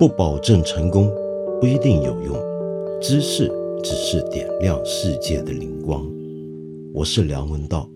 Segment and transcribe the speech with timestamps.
[0.00, 1.12] 不保证成功，
[1.60, 2.34] 不一定有用。
[3.02, 3.52] 知识
[3.84, 6.10] 只是点亮世界的灵光。
[6.94, 7.86] 我是梁文道。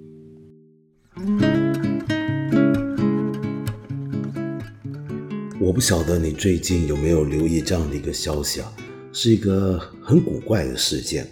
[5.58, 8.70] 我不晓得你最近有没有留意这样的一个消息啊？
[9.10, 11.26] 是一个很古怪的事件。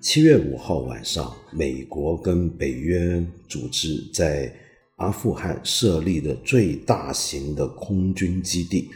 [0.00, 4.52] 七月五号晚上，美国跟北约组织在
[4.96, 8.90] 阿富汗设立的最大型的空军基地，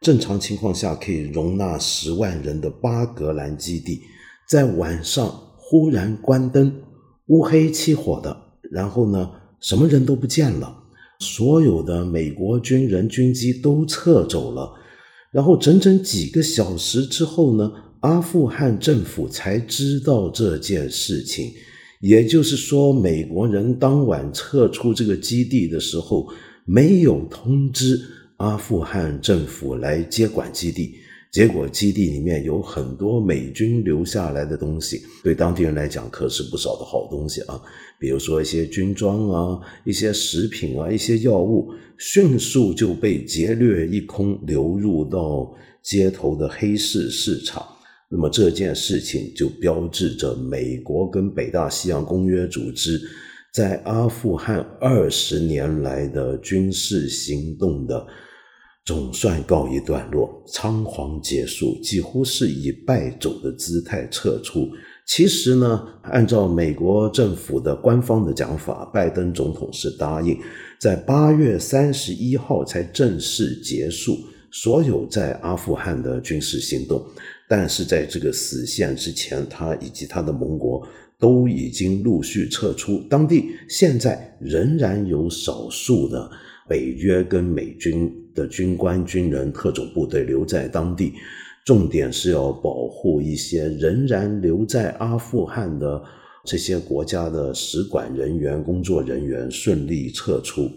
[0.00, 4.00] 正常情况下可以容纳十万人的巴格兰基地，
[4.48, 6.72] 在晚上忽然关灯，
[7.26, 8.36] 乌黑漆火的，
[8.70, 9.30] 然后呢，
[9.60, 10.74] 什么人都不见了，
[11.18, 14.72] 所有的美国军人军机都撤走了，
[15.32, 17.70] 然后整整几个小时之后呢？
[18.00, 21.52] 阿富汗政府才知道这件事情，
[22.00, 26.28] 也就是说，美国人当晚撤出这个基地的时候，
[26.64, 28.00] 没有通知
[28.38, 30.96] 阿富汗政府来接管基地。
[31.30, 37.60] 结果基地里面有很多美军留下来的东西，对当地人来讲可是不少的好东西啊，
[38.00, 47.62] 比如说一些军装啊、一些食品啊、一些药物，迅速就被劫掠一空，流入到街头的黑市市场。
[48.10, 52.98] 那么这件事情就标志着美国跟北大西洋公约组织
[53.52, 58.06] 在阿富汗二十年来的军事行动的
[58.84, 64.68] 总算告一段落，仓皇结束，几乎是以败走的姿态撤出。
[65.06, 70.38] 其实呢，按照美国政府的官方的讲法，拜登总统是答应
[70.78, 74.16] 在八月三十一号才正式结束
[74.50, 77.02] 所有在阿富汗的军事行动。
[77.48, 80.86] 但是在这个死线之前，他以及他的盟国
[81.18, 83.02] 都已经陆续撤出。
[83.08, 86.30] 当地现在仍然有少数的
[86.68, 91.14] 北约跟美军的军官、军人、特种部队留在当地，
[91.64, 96.02] 重点是要保护一些仍然留在阿富汗的
[96.44, 100.70] 这些国家的使馆人员、工作人员顺利撤出。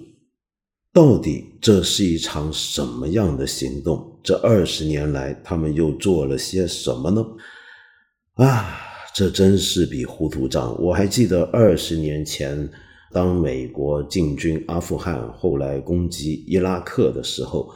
[0.94, 4.19] 到底这是一场什么样的行动？
[4.22, 7.25] 这二十年来，他们又做了些什么呢？
[8.34, 8.78] 啊，
[9.16, 10.75] 这真是笔糊涂账！
[10.81, 12.69] 我还记得二十年前，
[13.14, 17.70] 当美国进军阿富汗，后来攻击伊拉克的时候，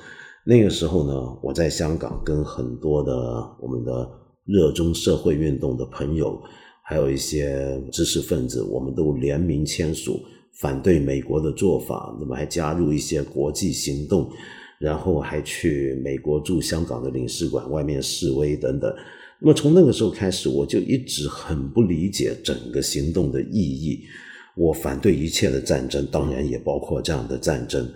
[0.46, 3.13] 那个时候呢，我在香港跟很多的
[3.59, 4.09] 我们的
[4.46, 6.41] 热衷社会运动的朋友，
[6.84, 10.19] 还有一些知识分子，我们都联名签署。
[10.62, 14.31] 反对美国的做法，那么还加入一些国际行动，
[14.79, 18.90] 然后还去美国驻香港的领事馆外面示威等等。
[19.41, 24.00] 那么从那个时候开始，我就一直很不理解整个行动的意义。
[24.55, 27.88] 我反对一切的战争，当然也包括这样的战争。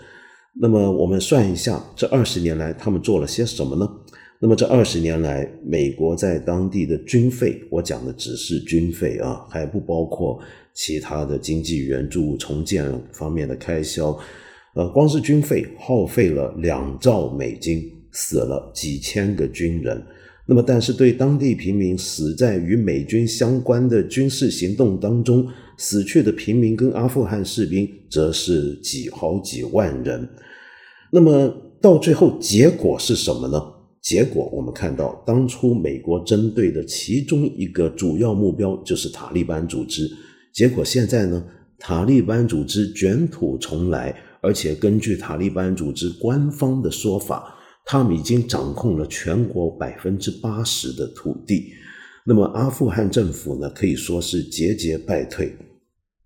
[0.61, 3.89] 那么我们算一下，这二十年来他们做了些什么呢？
[4.41, 10.39] 那么这二十年来，美国在当地的军费，我讲的只是军费啊，还不包括。
[10.75, 14.17] 其他的经济援助、重建方面的开销，
[14.75, 17.83] 呃，光是军费耗费了两兆美金，
[18.13, 20.01] 死了几千个军人。
[20.45, 25.45] 那么，但是对当地平民死在与美军相关的军事行动当中
[25.79, 30.29] 死去的平民跟阿富汗士兵，则是几好几万人。
[31.09, 31.49] 那么
[31.81, 33.59] 到最后结果是什么呢？
[34.01, 40.09] 结果我们看到，当初美国针对的其中一个主要目标就是塔利班组织。
[40.53, 41.43] 结果现在呢，
[41.77, 51.67] 塔利班组织卷土重来，而且根据塔利班组织官方的说法，他们已经掌控了全国百分之八十的土地。
[52.25, 55.55] 那么阿富汗政府呢，可以说是节节败退。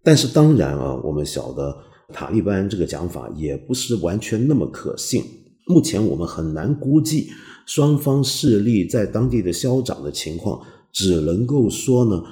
[0.03, 1.75] 但是当然啊，我们晓得
[2.09, 5.23] 塔利班这个讲法也不是完全那么可信。
[5.65, 7.29] 目前我们很难估计
[7.65, 12.23] 双方势力在当地的消长的情况，只能够说呢。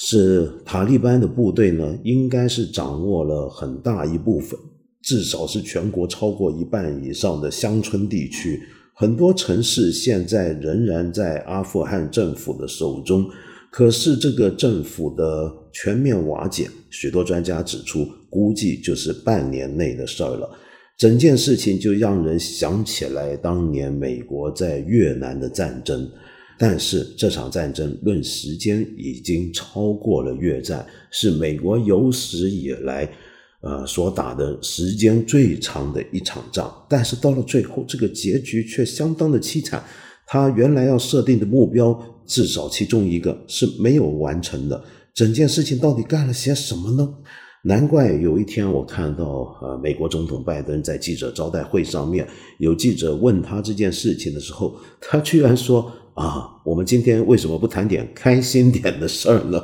[0.00, 4.56] 是塔利班的部队呢，应该是掌握了很大一部分，
[5.02, 8.62] 至少是全国超过一半以上的乡村地区。
[8.94, 13.28] 很多城市现在仍然在阿富汗政府的手中，
[13.70, 20.50] 可是这个政府的全面瓦解，许多专家指出，估计就是半年内的事儿了。
[20.96, 26.10] 整件事情就让人想起来当年美国在越南的战争。
[26.60, 33.08] 但是这场战争论时间已经超过了越战，是美国有史以来，
[33.60, 36.74] 呃所打的时间最长的一场仗。
[36.88, 39.84] 但是到了最后，这个结局却相当的凄惨。
[40.26, 41.96] 他原来要设定的目标，
[42.28, 44.84] 至少其中一个是没有完成的。
[45.12, 47.08] 整件事情到底干了些什么呢？
[47.64, 52.24] 难怪有一天我看到，呃，美国总统拜登在记者招待会上面，
[52.58, 59.60] 有记者问他这件事情的时候，他居然说：“啊，我们今天为什么不谈点开心点的事儿呢？”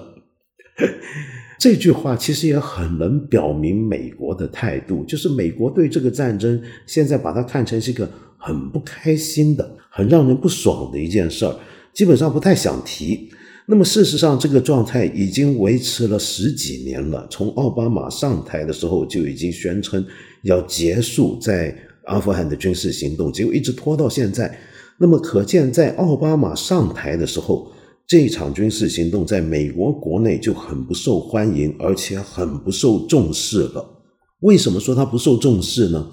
[1.57, 11.57] 这句话其实也很能表明美国的态度，就是美国对这个战争现在把它看成是一个很不开心的、很让人不爽的一件事儿，
[11.95, 13.31] 基本上不太想提。
[13.67, 17.27] 那么事实上，这个状态已经维持了十几年了。
[17.31, 20.05] 从奥巴马上台的时候就已经宣称
[20.43, 21.75] 要结束在
[22.05, 24.59] 阿富汗的军事行动，结果一直拖到现在。
[24.99, 27.73] 那么可见，在奥巴马上台的时候，
[28.07, 33.85] 这一场军事行动在美国国内就很不受欢迎，而且很不受重视了。
[34.41, 36.07] 为什么说它不受重视呢？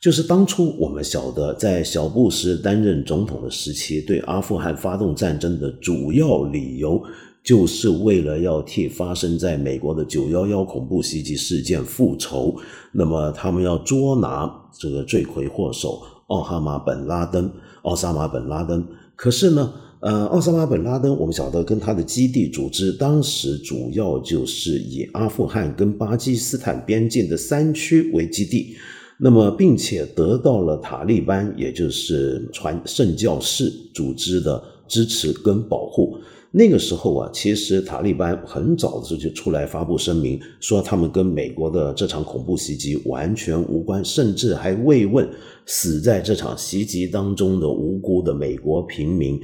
[0.00, 7.02] 就是当初我们晓得，在小布什担任总统的时期，对阿富汗发动战争的主要理由，
[7.42, 12.54] 就是为了要替发生在美国的九幺幺恐怖袭击事件复仇。
[12.92, 14.48] 那么，他们要捉拿
[14.78, 17.50] 这个罪魁祸首奥哈马本拉登、
[17.82, 18.86] 奥萨马本拉登。
[19.16, 19.72] 可是呢？
[20.00, 28.76] 呃，奥萨马本拉登，我们晓得跟他的基地组织，当时主要就是以阿富汗跟巴基斯坦边境的山区为基地，
[29.18, 36.18] 那么并且得到了塔利班，也就是传圣教士组织的支持跟保护。
[36.52, 45.28] 那个时候啊，其实塔利班很早的时候就出来发布声明，说他们跟美国的这场恐怖袭击完全无关，甚至还慰问
[45.66, 49.38] 死在这场袭击当中的无辜的美国平民。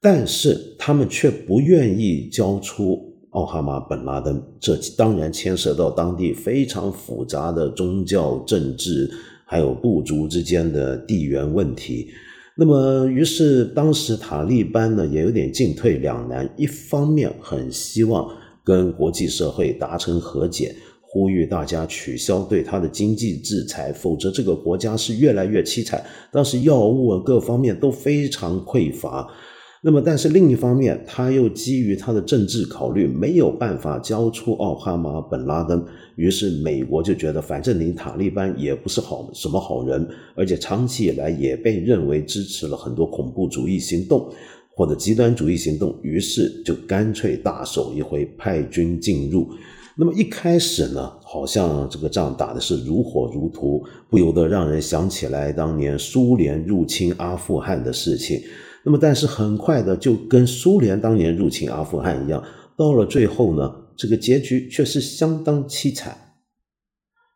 [0.00, 9.08] 但是他们却不愿意交出奥哈马本拉登，这当然牵涉到当地非常复杂的宗教、政治，
[9.44, 12.08] 还有部族之间的地缘问题。
[12.56, 18.28] 那么，于是当时塔利班呢也有点进退两难，一方面很希望
[18.64, 26.04] 跟国际社会达成和解，呼吁大家取消对他的经济制裁，否则这个国家是越来越凄惨。
[26.32, 29.28] 当时药物啊各方面都非常匮乏。
[29.82, 35.82] 那么，但是另一方面，他又基于他的政治考虑，没有办法交出奥哈马本拉登。
[36.16, 44.30] 于是，美国就觉得，反正你塔利班也不是好什么好人，而且长期以来也被认为支持了很多恐怖主义行动
[44.74, 45.98] 或者极端主义行动。
[46.02, 49.48] 于是，就干脆大手一挥，派军进入。
[49.96, 58.38] 那么一开始呢，好像这个仗打的是如火如荼，不由得让人想起来当年苏联入侵阿富汗的事情。
[58.84, 62.42] 那么，但是很快的，就跟苏联当年入侵阿富汗一样，
[62.76, 66.16] 到了最后呢，这个结局却是相当凄惨。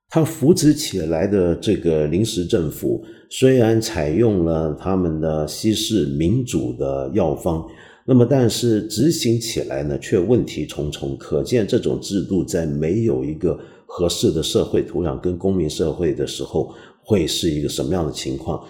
[0.09, 7.67] 他扶植起来的这个临时政府，虽然采用了他们的西式民主的药方，
[8.07, 11.17] 那么但是执行起来呢，却问题重重。
[11.19, 18.65] 可见这种制度在没有一个合适的社会土壤跟公民社会的时候，会是一个什么样的情况？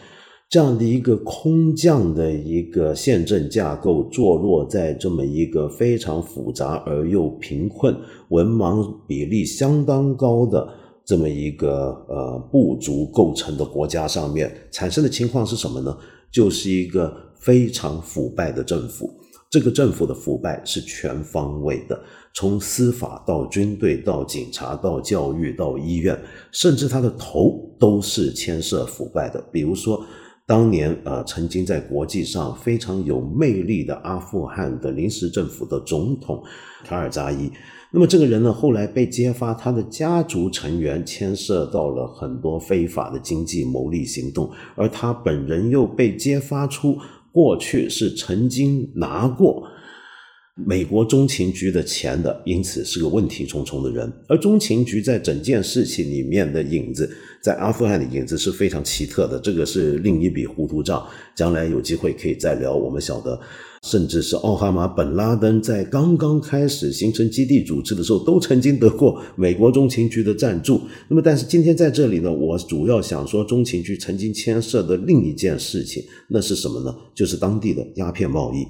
[0.51, 7.97] 这样的一个空降的一个宪政架构，坐落在这么一个非常复杂而又贫困、
[8.29, 10.69] 文盲比例相当高的
[11.05, 15.97] 这么一个呃部族构成的国家上面，产生的情况是什么呢？
[16.31, 19.11] 就是一个非常腐败的政府。
[19.51, 22.01] 这个政府的腐败是全方位的，
[22.33, 26.17] 从司法到军队到警察到教育到医院，
[26.53, 29.45] 甚至他的头都是牵涉腐败的。
[29.51, 30.01] 比如说。
[30.47, 36.43] 当年，呃，曾经在国际上非常有魅力的阿富汗的临时政府的总统
[36.85, 37.51] 卡尔扎伊，
[37.91, 46.99] 那么这个人呢，后来被揭发他的家族成员牵涉到了很多非法的经济牟利行动，而他本人又被揭发出
[47.33, 49.67] 过去是曾经拿过。
[50.63, 54.13] 美国中情局的钱的，因此是个问题重重的人。
[54.29, 57.11] 而中情局在整件事情里面的影子，
[57.43, 59.37] 在阿富汗的影子是非常奇特的。
[59.41, 62.73] 这个是另一笔糊涂账，将来有机会可以再聊。
[62.73, 63.37] 我们晓得，
[63.83, 70.81] 甚至是奥哈马本拉登在刚刚开始形成基地组织的时候，都曾经得过美国中情局的赞助。
[71.09, 76.95] 那么，但是今天在这里呢，我主要想说中情局曾经牵涉的另一件事情，那是什么呢？
[77.13, 78.65] 就是当地的鸦片贸易。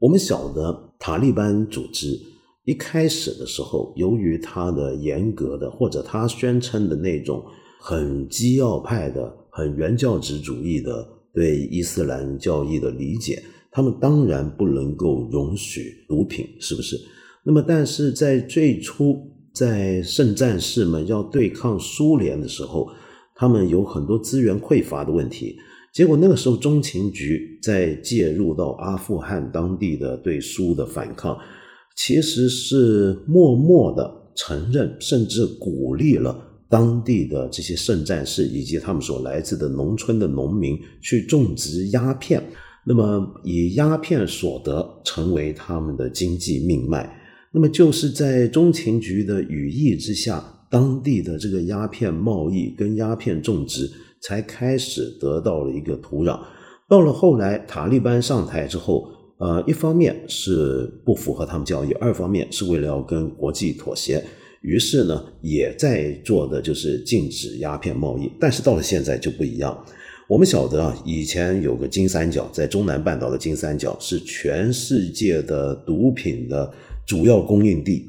[0.00, 2.18] 我们晓得塔利班组织
[2.64, 7.44] 一开始的时候，由于他的严格的或者他宣称的那种
[7.78, 16.98] 很基要派的、很原教旨主义的对伊斯兰教义的理解，他们当然不能够容许毒品，是不是？
[17.44, 22.88] 那么，但是在最初在圣战士们要对抗苏联的时候，
[23.34, 25.58] 他们有很多资源匮乏的问题。
[25.94, 31.38] 结果那个时候，中情局在介入到阿富汗当地的对苏的反抗，
[31.94, 36.36] 其实是默默的承认甚至鼓励了
[36.68, 42.42] 当地的这些圣战士以及他们所来自的农村的农民去种植鸦片，
[42.84, 47.08] 那么以鸦片所得成为他们的经济命脉。
[47.52, 53.88] 那么就是在中情局的羽翼之下，当地的这个鸦片贸易跟鸦片种植
[54.24, 56.40] 才开始得到了一个土壤。
[56.88, 64.22] 到了后来，塔利班上台之后，呃，一方面是不符合他们交易，二方面是为了要跟国际妥协，
[64.62, 68.30] 于是呢，也在做的就是禁止鸦片贸易。
[68.40, 69.84] 但是到了现在就不一样。
[70.28, 76.72] 我们晓得啊，以前有个金三角，在中南半岛的金三角是全世界的毒品的。
[77.06, 78.06] 主要供应地，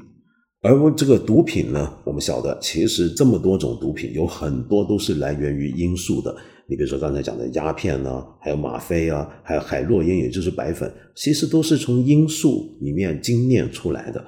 [0.62, 6.34] 而这个毒品呢，我们晓得，其实这么多种毒品，有很多都是来源于罂粟的。
[6.68, 14.24] 你比如说刚才讲的鸦片呢，还有吗啡啊，还有海洛因，也就是白粉，其实都是从罂粟里面精炼出来的。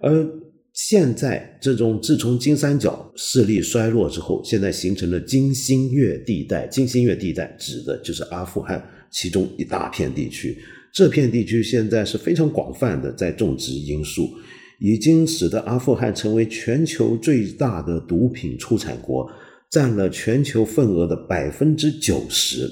[0.00, 0.24] 而
[0.72, 6.66] 现在这种自从金三角势力衰落之后，现在形成了金星月地带。
[6.68, 10.56] 金星月地带指的就是阿富汗其中一大片地区。
[10.94, 14.30] 这片地区现在是非常广泛的在种植罂粟，
[14.82, 19.30] 已经使得阿富汗成为全球最大的毒品出产国，
[19.70, 22.68] 占了全球份额的百分之九十。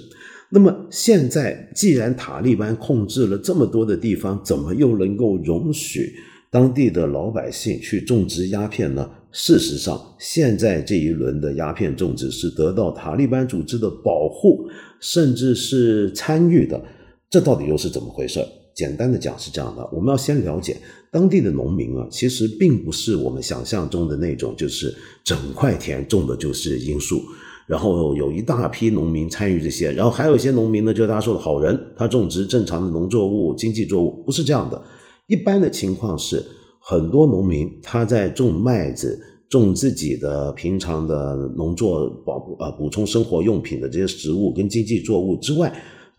[0.51, 6.13] 那么现在，既然塔利班控制了这么多的地方，怎么又能够容许
[6.51, 9.09] 当地的老百姓去种植鸦片呢？
[9.31, 16.83] 事实上，现在这一轮的鸦片种植是得到塔利班组织的保护，甚至是参与的。
[17.31, 18.45] 这到底又是怎么回事？
[18.81, 20.75] 简单的讲是这样的，我们要先了解
[21.11, 27.21] 当地的农民啊，其实并不是我们想象中的那种，就是整块田种的就是罂粟，
[27.67, 34.83] 然后有一大批农民参与这些，然后还有一些农民呢，就是大家说的好人，他种植正常的农作物、经济作物，不是这样的。
[35.27, 36.43] 一般的情况是，
[36.81, 39.21] 很多农民他在种麦子、
[39.51, 45.71] 种自己的平常的农作保呃补充生活用品的这些食物跟经济作物之外。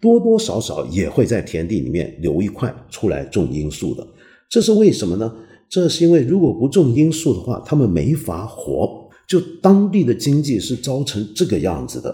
[0.01, 4.05] 多多少少也会在田地里面留一块出来种罂粟的，
[4.49, 5.31] 这是为什么呢？
[5.69, 12.13] 这是因为如果不种罂粟的话，他们没法活，就当地的经济是糟成这个样子的。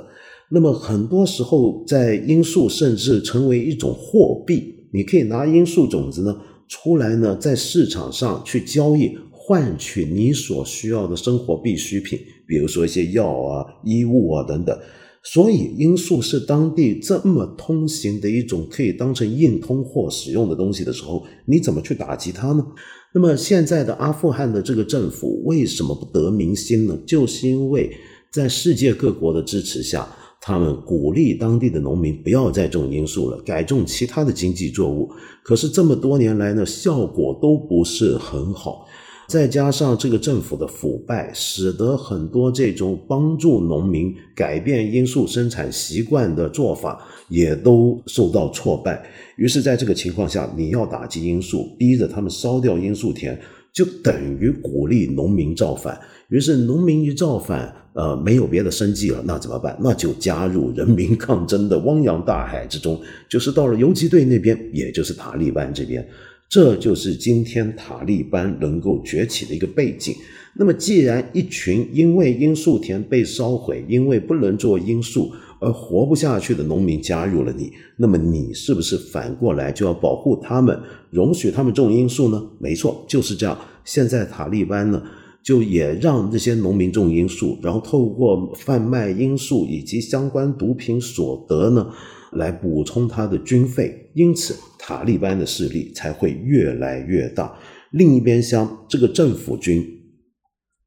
[0.49, 14.77] 那么很多时候，在罂粟甚至成为一种货币，你可以拿罂粟种子呢出来呢，在市场上去交易，换取你所需要的生活必需品，比如说一些药啊、衣物啊等等。
[15.23, 22.65] 所以，罂粟是当地这么通行的一种可以当成硬通货使用的东西的时候，你怎么去打击它呢？
[23.13, 26.97] 那么，现在的阿富汗的这个政府为什么不得民心呢？
[27.05, 27.91] 就是因为
[28.31, 30.07] 在世界各国的支持下，
[30.39, 35.09] 他们鼓励当地的农民不要再种罂粟了，改种其他的经济作物。
[35.43, 38.85] 可是这么多年来呢，效果都不是很好。
[39.27, 49.05] 再加上这个政府的腐败，使得很多这种帮助农民改变罂粟生产习惯的做法也都受到挫败。
[49.35, 53.37] 于是，在这个情况下，你要打击罂粟，逼着他们烧掉罂粟田，
[53.73, 55.99] 就等于鼓励农民造反。
[56.29, 59.77] 于是，农民一造反，呃，没有别的生计了，那怎么办？
[59.81, 62.97] 那就加入人民抗争的汪洋大海之中，
[63.29, 66.07] 就是到了游击队那边，也就是塔利班这边。
[66.49, 70.15] 这就是今天塔利班能够崛起的一个背景。
[70.59, 80.79] 那么，既然一群因为罂粟田被烧毁，因为不能做罂粟而活不下去的农民加入了你，那么你是不是反过来就要保护他们，
[81.11, 82.43] 容许他们种罂粟呢？
[82.59, 83.55] 没错，就是这样。
[83.83, 85.03] 现在塔利班呢，
[85.43, 91.87] 就也让这些农民种罂粟，然后透过贩卖罂粟以及相关毒品所得呢。
[92.33, 97.57] 来补充他的军费，因此塔利班的势力才会越来越大。
[97.91, 99.85] 另一边厢，这个政府军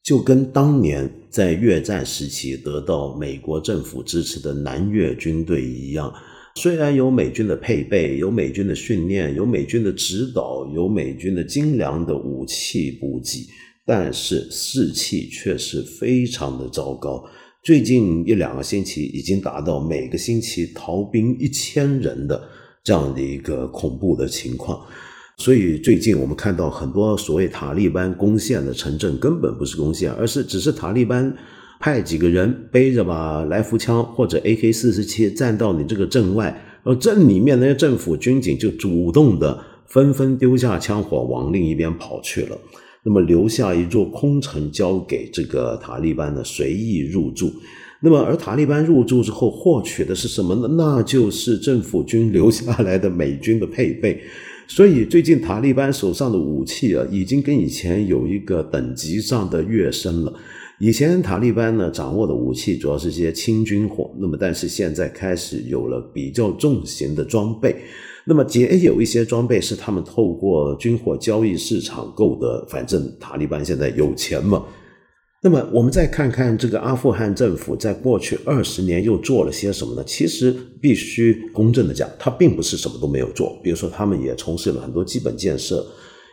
[0.02, 6.12] 就跟当年在越战时期得到美国政府支持的南越军队一样，
[6.56, 13.46] 虽然有美军的配备、有美军的训练、有美军的指导、有美军的精良的武器补给，
[13.86, 17.24] 但是士气却是非常的糟糕。
[17.62, 22.40] 最近一两个星期，已经达到每个星期逃兵一千人的
[22.82, 24.80] 这样的一个恐怖的情况。
[25.36, 31.36] 所以最近我们看到很多所谓塔利班攻陷的城镇，根本不是攻陷，而是只是塔利班
[31.78, 42.58] 派几个人背着把来福枪或者 AK 四十七站到你这个镇外，而镇里面那些政府军警就主动的纷纷丢下枪火往另一边跑去了。
[43.04, 47.52] 那么留下一座空城，交给这个塔利班的随意入住。
[48.02, 50.68] 那么，而塔利班入住之后，获取的是什么呢？
[50.76, 54.20] 那就是政府军留下来的美军的配备。
[54.66, 60.32] 所以最近塔利班手上的武器啊，已经跟以前有一个等级上的跃升了。
[60.78, 67.76] 以前塔利班呢掌握的武器主要是些轻军火，那么但是现在开始有了比较重型的装备，
[68.30, 74.64] 那么也有一些装备是他们透过军火交易市场购得，反正塔利班现在有钱嘛。
[75.42, 80.04] 那么我们再看看这个阿富汗政府在过去二十年又做了些什么呢？
[80.06, 83.58] 其实必须公正的讲，它并不是什么都没有做。
[83.64, 85.84] 比如说，他们也从事了很多基本建设，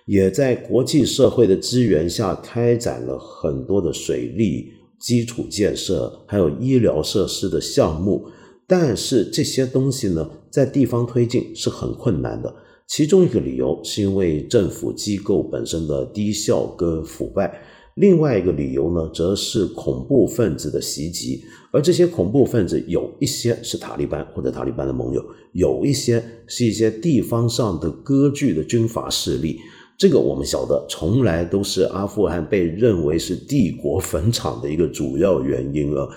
[0.06, 8.24] 也在国际社会的支援下开展了很多的水利基础建设，还有医疗设施的项目。
[8.68, 12.54] 但是这些东西呢，在地方推进是很困难的。
[12.86, 17.62] 其中一个理由是因为政府机构本身的低效跟腐败。
[17.96, 29.60] 另外一个理由呢，则是恐怖分子的袭击，而这些恐怖分子有一些是塔利班或者塔利班的盟友，有一些是一些地方上的割据的军阀势力。
[29.98, 36.08] 这个我们晓得，从来都是阿富汗被认为是帝国坟场的一个主要原因了。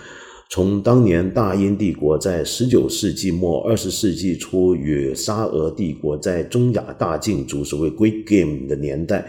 [0.53, 9.25] 从当年大英帝国在十九世纪末、二十世纪初与沙俄帝国在中亚大竞逐，所谓 “Great Game” 的年代。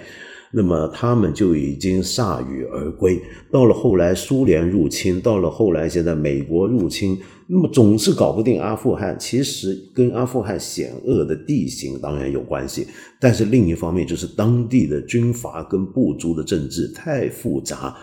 [0.52, 3.22] 那么他们就已经铩羽而归。
[3.52, 7.16] 到了后来，苏联入侵；到了后来，现在美国入侵。
[7.46, 9.16] 那么总是搞不定阿富汗。
[9.20, 12.88] 其实跟阿富汗险恶的地形当然有关系，
[13.20, 17.96] 但是另一方面就是当地的军阀跟部族的政治太复杂。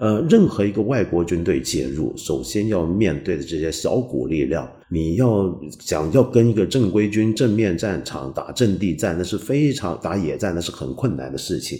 [0.00, 11.78] 呃，任何一个外国军队介入，首先要面对的这些小股力量，你要想要跟一个正规军正面战场打阵地战，那是非常打野战，那是很困难的事情。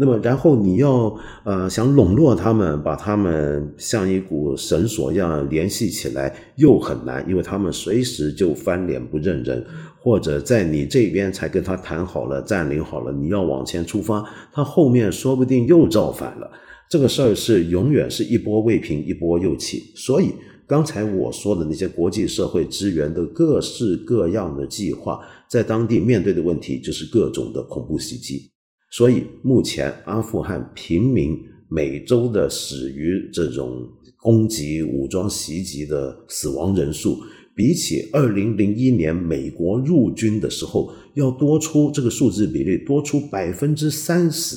[0.00, 1.12] 那么，然后你要
[1.42, 9.66] 呃想笼络他们，把他们像一股绳索一样联系起来，又很难，因为他们随时就翻脸不认人，
[10.00, 16.48] 或者在你这边才跟他谈好了、占领好了，你要往前出发，他后面说不定又造反了。
[16.88, 20.32] 这个事儿是永远是一波未平一波又起，所以
[20.66, 25.20] 刚才我说的那些国际社会支援的各式各样的计划，
[25.50, 28.50] 在当地面对的问题就是各种的恐怖袭击。
[28.90, 33.86] 所以目前阿富汗平民每周的死于这种
[34.22, 37.18] 攻击、武装袭击的死亡人数，
[37.54, 44.56] 比起二零零一年美国入军的时候要多出这个数字比例多出百分之三十。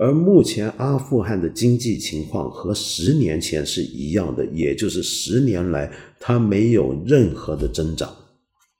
[0.00, 8.10] 而目前阿富汗的经济情况和十年前是一样的，也就是十年来它没有任何的增长。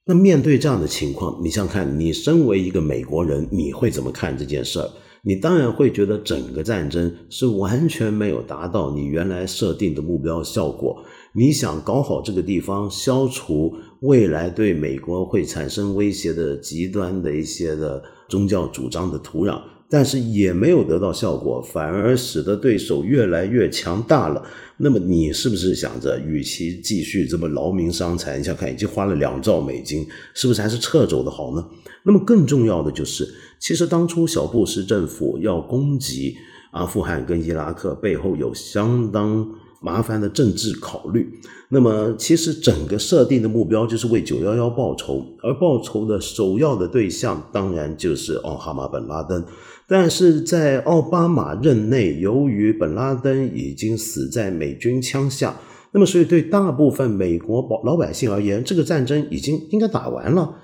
[0.07, 4.89] 那面对这样的情况，你想想看，你身为一个美国人，你会怎么看这件事儿？
[5.23, 11.05] 你当然会觉得整个战争是完全没有达到你原来设定的目标效果。
[11.35, 19.61] 你想搞好这个地方，消除未来对美国会产生威胁的极端的一些的宗教主张的土壤。
[19.91, 24.43] 但是也没有得到效果，反而使得对手越来越强大了。
[24.77, 31.67] 那么你是不是想着，与其继续这么劳民伤财，你想看已经花了两兆美金，是不是还是撤走的好呢？
[32.05, 36.37] 那么更重要的就是，其实当初小布什政府要攻击
[36.71, 39.47] 阿富汗跟伊拉克，背后有相当。
[39.83, 49.43] 麻烦的政治考虑，那么其实整个设定的目标就是为九幺幺报仇，而报仇的首要的对象当然就是奥哈马本拉登。
[49.91, 55.57] 但是在奥巴马任内，由于本拉登已经死在美军枪下，
[55.93, 60.55] 那么所以对大部分美国老百姓而言，这个战争已经应该打完了，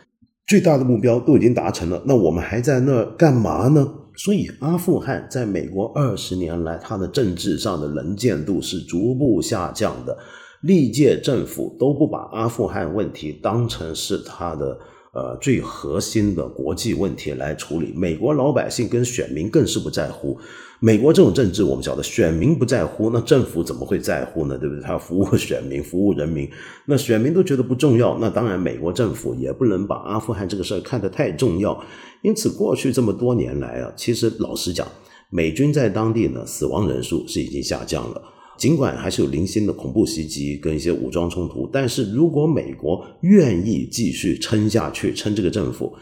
[0.46, 3.92] 最大的目标都已经达成了，那我们还在那干嘛呢？
[4.16, 10.16] 所以，阿富汗在美国二十年来，它的政治上的能见度是逐步下降的。
[10.62, 14.78] 历届政府都不把阿富汗问题当成是它的。
[15.16, 20.38] 呃，最核心的国际问题来处理，美国老百姓跟选民更是不在乎。
[20.78, 24.58] 美国这种政治，我们晓得，选民不在乎，那政府怎么会在乎呢？
[24.58, 24.84] 对不对？
[24.84, 26.46] 他服务 选民，服务人民，
[26.84, 31.82] 那选民都觉得不重要，那当然，美国政府也不能把阿富汗这个事儿看得太重要。
[32.20, 34.86] 因此，过去这么多年来啊，其实老实讲，
[35.30, 38.20] 美军在当地呢，死亡人数是已经下降了。
[38.56, 45.92] 尽管还是有零星的恐怖袭击跟一些武装冲突，但是如果美国愿意继续撑下去，撑这个政府，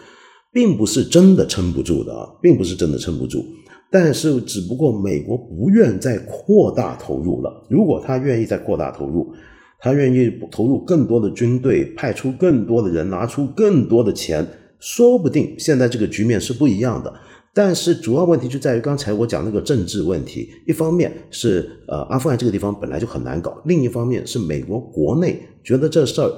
[0.53, 3.45] 并不是真的撑不住的啊，并不是真的撑不住。
[3.91, 7.67] 但是只不过美国不愿再扩大投入了。
[7.71, 9.33] 如果他愿意再扩大投入，
[9.79, 14.45] 他愿意投入更多的军队，派出更多的人，拿出更多的钱，
[14.81, 17.13] 说不定现在这个局面是不一样的。
[17.55, 26.31] 但是主要问题就在于刚才我讲那个政治问题，一方面是呃阿富汗这个地方本来就很难搞，另一方面是美国国内觉得这事儿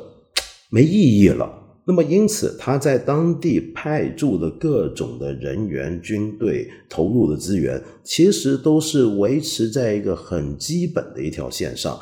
[0.70, 1.50] 没意义了，
[1.86, 11.98] 那么因此他在当地派驻的各种的人员、军队投入的资源，其实都是维持在一个很基本的一条线上，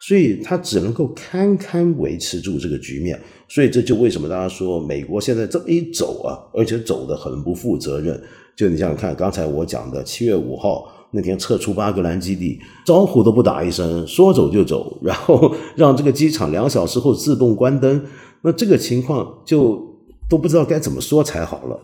[0.00, 3.20] 所以他只能够堪堪维持住这个局面。
[3.46, 8.18] 所以这就为什么大家说美国现在这么一走啊，而且走得很不负责任。
[8.56, 18.04] 就你想想看，刚才我讲的七月五号那天撤出巴格兰基地，招呼都不打一声，说走就走，然后 让这个机场两小时后自动关灯，
[18.42, 19.80] 那这个情况就
[20.28, 21.78] 都不知道该怎么说才好了。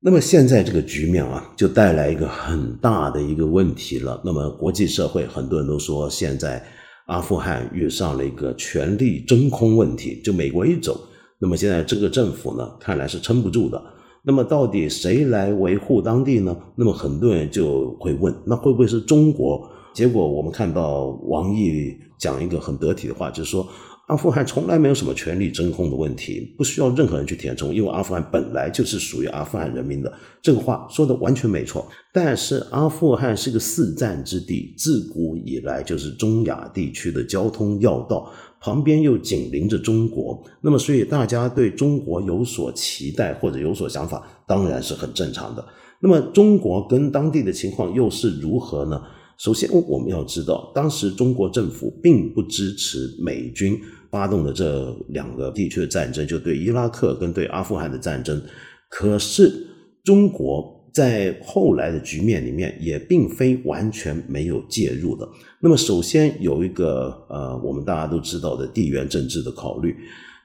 [0.00, 4.20] 那么现在这个局面啊，就带来一个很大的一个问题了。
[4.24, 6.62] 那么国际社会很多人都说现在。
[7.06, 10.96] 阿富汗遇上了一个权力真空问题，就美国一走，
[11.40, 13.82] 那么现在这个政府呢，看来是撑不住的。
[14.22, 16.56] 那么到底谁来维护当地呢？
[16.76, 19.68] 那么很多人就会问，那会不会是中国？
[19.92, 23.66] 结果我们看到王毅讲一个很得体的话，就是说。
[24.06, 30.12] 阿富汗从来没有什么权力真空的问题，不需要任何人去填充，因为阿富汗本来就是属于阿富汗人民的。
[30.42, 31.86] 这个话说的完全没错。
[32.12, 38.28] 但是阿富汗是个四战之地，自古以来就是中亚地区的交通要道，
[38.60, 45.64] 旁边又紧邻着中国，那么所以大家对中国有所期待或者有所想法，当然是很正常的。
[46.00, 49.02] 那么中国跟当地的情况又是如何呢？
[49.38, 53.80] 首先我们要知道，当时中国政府并不支持美军。
[54.10, 58.42] 发动的这两个地区的战争，就对伊拉克跟对阿富汗的战争。
[58.88, 59.68] 可是
[60.02, 65.28] 中国在后来的局面里面，也并非完全没有介入的。
[65.60, 69.94] 那么，首先有一个呃，我们大家都知道的地缘政治的考虑。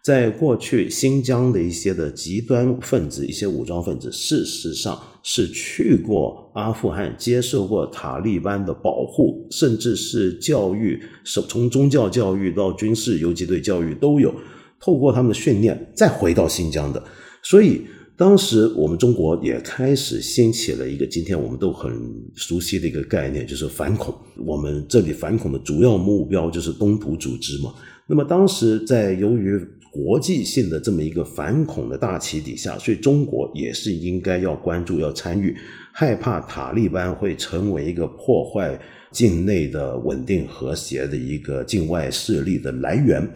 [0.04, 14.32] 在过去，新疆的一些的极端分子、一些武装分子，事实上是去过阿富汗，接受过塔利班的保护，甚至是教育，从宗教教育到军事游击队教育都有，
[14.80, 17.04] 透过他们的训练再回到新疆的。
[17.42, 17.82] 所以，
[18.18, 21.92] 当时我们中国也开始兴起了一个今天我们都很
[22.34, 24.16] 熟悉的一个概念，就是反恐。
[24.46, 27.74] 我们这里反恐的主要目标就是东土组织嘛。
[28.08, 29.60] 那么当时在由于
[29.92, 35.56] 国际性的这么一个反恐的大旗底下，所以中国也是应该要关注、要参与，
[35.92, 38.80] 害怕塔利班会成为一个破坏
[39.12, 43.28] 境内的稳定和谐的一个境外势力的来源。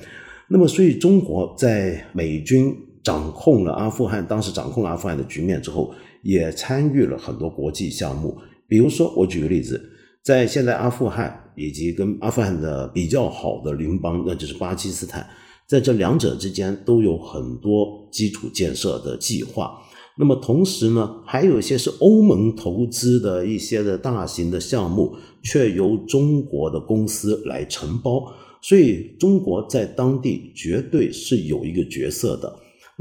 [0.47, 8.37] 那么，所以中国在美军掌控了阿富汗，当时掌控了阿富汗的局面之后，也参与了很多国际项目。
[8.67, 9.81] 比如说，我举个例子，
[10.23, 15.27] 在现在阿富汗以及跟阿富汗的比较好的邻邦，那就是巴基斯坦。
[15.67, 19.79] 在这两者之间都有很多基础建设的计划，
[20.17, 32.51] 那么同时呢，还有一些是欧盟投资的一些的大型的项目，却由中国的公司来承包，所以中国在当地绝对是有一个角色的。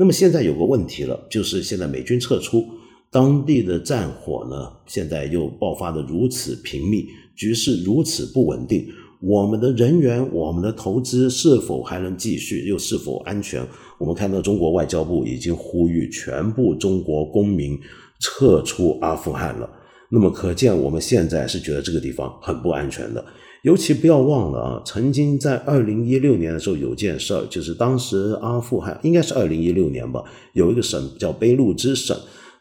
[0.01, 2.65] 那么现在有个问题了，就是现在美军撤出，
[3.11, 8.87] 当地的战火呢，现在又爆发的如此频密，局势如此不稳定。
[9.21, 13.61] 我们的人员，我们的投资是否还能继续，又是否安全？
[13.99, 17.77] 我们看到中国外交部已经呼吁全部中国公民
[18.21, 19.69] 撤出阿富汗了。
[20.09, 23.25] 那么可见，我们现在是觉得这个地方很不安全的。
[23.63, 32.17] 尤其不要忘了啊，曾经在二零一六年的时候有件事儿，就是当时阿富汗应该是二零一六年吧，有一个省叫卑路支省。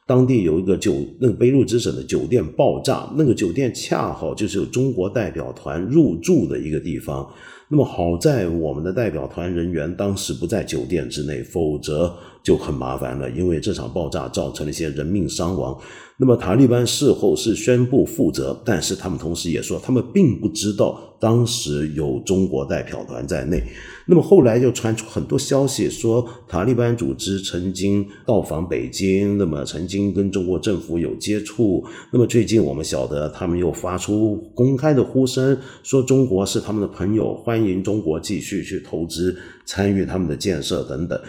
[0.07, 7.29] 当地有一个酒，那个卑路支省的酒店爆炸，那个酒店恰好就是有中国代表团入住的一个地方。
[7.69, 15.77] 那么好在我们的代表团人员当时不在酒店之内，否则就很麻烦了，因为这场爆炸造成了一些人命伤亡。
[16.19, 23.61] 那么塔利班事后是宣布负责，但是他们同时也说，他们并不知道当时有中国代表团在内。
[24.07, 31.85] 那么后来又传出很多消息，说塔利班组织曾经到访北京，那么曾经跟中国政府有接触。
[32.11, 41.19] 那么最近我们晓得，他们又发出公开的呼声，说中国是他们的朋友，欢迎中国继续去投资、参与他们的建设等等。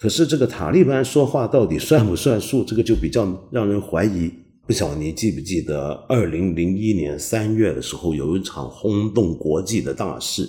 [0.00, 2.62] 可是这个塔利班说话到底算不算数？
[2.62, 4.30] 这个就比较让人怀疑。
[4.64, 10.48] 不晓得你记不记得，二零零一年三月的时候，有一场轰动国际的大事。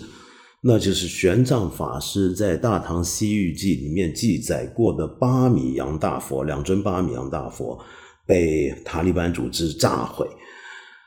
[0.62, 7.80] 那就是玄奘法师在《大唐西域记》里面记载过的八米洋大佛，两尊八米洋大佛
[8.28, 10.28] 被塔利班组织炸毁。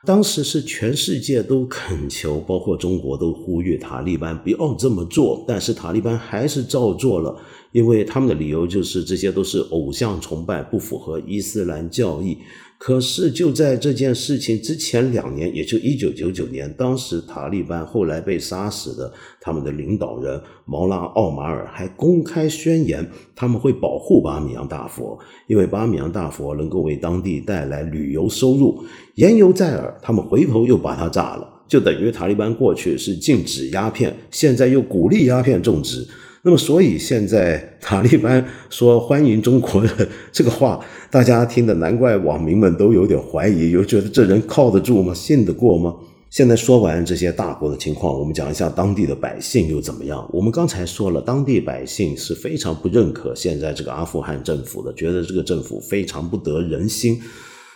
[0.05, 7.38] 当时是全世界都恳求，包括中国都呼吁塔利班不要这么做，但是塔利班还是照做了。
[7.73, 12.39] 因为他们的理由就是这些都是偶像崇拜，不符合伊斯兰教义。
[12.79, 28.83] 可是就在这件事情之前两年，也就一九九九年，当时塔利班后来被杀死的他们的领导人毛拉奥马尔还公开宣言，他们会保护巴米扬大佛，因为巴米扬大佛能够为当地带来旅游收入。
[29.15, 36.05] 言犹在耳，他们回头又把它炸了，就等于塔利班过去是禁止鸦片，现在又鼓励鸦片种植。
[36.44, 45.14] 那么，所以现在塔利班说欢迎中国的这个话，大家听的难怪网民们都有点怀疑，又觉得这人靠得住吗？
[45.14, 45.94] 信得过吗？
[46.31, 50.28] 现在说完这些大国的情况，我们讲一下当地的百姓又怎么样？
[50.33, 57.20] 我们刚才说了，当地百姓是非常不认可现在这个阿富汗政府的，觉得这个政府非常不得人心。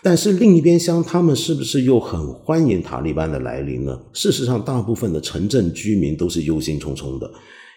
[0.03, 3.97] 但是另一边厢，他们是不是又很欢迎塔利班的来临呢？
[4.13, 7.31] 事实上，大部分的城镇居民都是忧心忡忡的。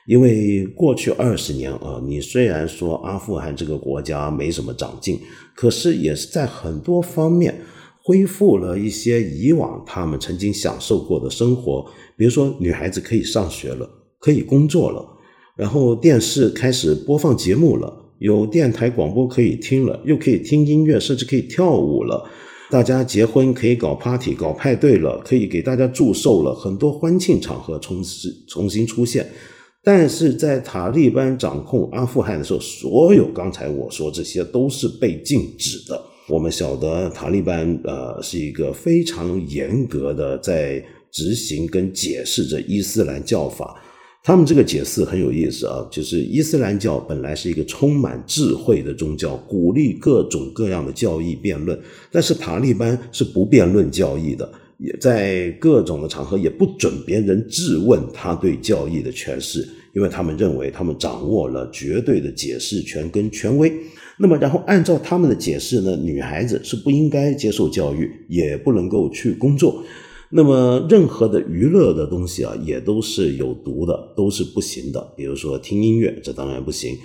[0.09, 5.19] 因为过去二十年啊，你虽然说阿富汗这个国家没什么长进，
[5.55, 7.53] 可是也是在很多方面
[8.01, 11.85] 恢复了一些以往他们曾经享受过的生活。
[12.17, 15.05] 比如说，女孩子可以上学了，可以工作了，
[15.55, 22.27] 然后电视开始播放节目了，有电台广播可以听了，又可以听音乐，甚至可以跳舞了。
[22.71, 29.29] 大家结婚可以搞 party、搞派对了，可以给大家祝寿了，很多欢庆场合重新重新出现。
[29.91, 35.99] 但是在塔利班掌控阿富汗的时候，所有刚才我说这些都是被禁止的。
[36.27, 43.81] 我们晓得塔利班呃是一个非常严格的在执行跟解释着伊斯兰教法。
[44.23, 51.75] 他们这个解释很有意思啊，就是伊斯兰教本来是一个充满智慧的宗教，鼓励各种各样的教义辩论，
[52.11, 54.47] 但是塔利班是不辩论教义的。
[54.77, 63.71] 也在各种的场合也不准别人质问他对教义的诠释，因为他们认为他们掌握了绝对的解释权跟权威。
[64.17, 69.83] 那么，然后按照他们的解释呢，女孩子是不应该接受教育，也不能够去工作。
[70.29, 75.13] 那么，任何的娱乐的东西啊，也都是有毒的，都是不行的。
[75.15, 76.97] 比如说听音乐，这当然不行。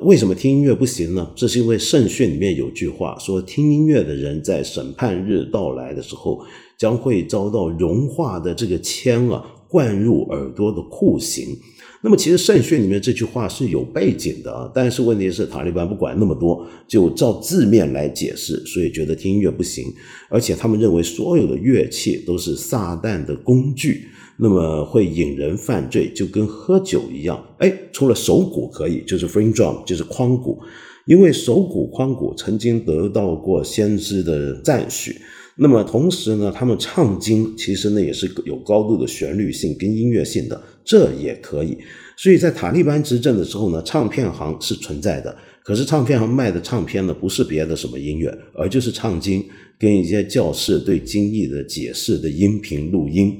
[0.00, 1.30] 为什么听音乐不行呢？
[1.36, 6.44] 这是因为圣训里面有句话说，听音乐的人在审判日到来的时候。
[6.78, 11.56] 将会遭到融化的这个铅啊灌入耳朵的酷刑。
[12.04, 19.84] 那么，其实圣训里面这句话是有背景的啊，但是问题是塔利班不管那么多，就照字面来解释，所以觉得听音乐不行。
[20.28, 27.40] 而且他们认为所有的乐器都是撒旦的工具，那么会引人犯罪，就跟喝酒一样。
[27.58, 30.58] 哎，除了手鼓可以，就是 free drum，就是框鼓，
[31.06, 35.14] 因为手鼓、框鼓曾经得到过先知的赞许。
[35.54, 41.78] 那么同时呢，他们唱经其实呢也是有高度的旋律性跟音乐性的，这也可以。
[42.16, 49.44] 所以在塔利班执政的时候呢，唱片行是存在的，可是唱片行卖的唱片呢不是别的什么音乐，而就是唱经
[49.78, 53.34] 跟一些教士对经义的解释的音频录音。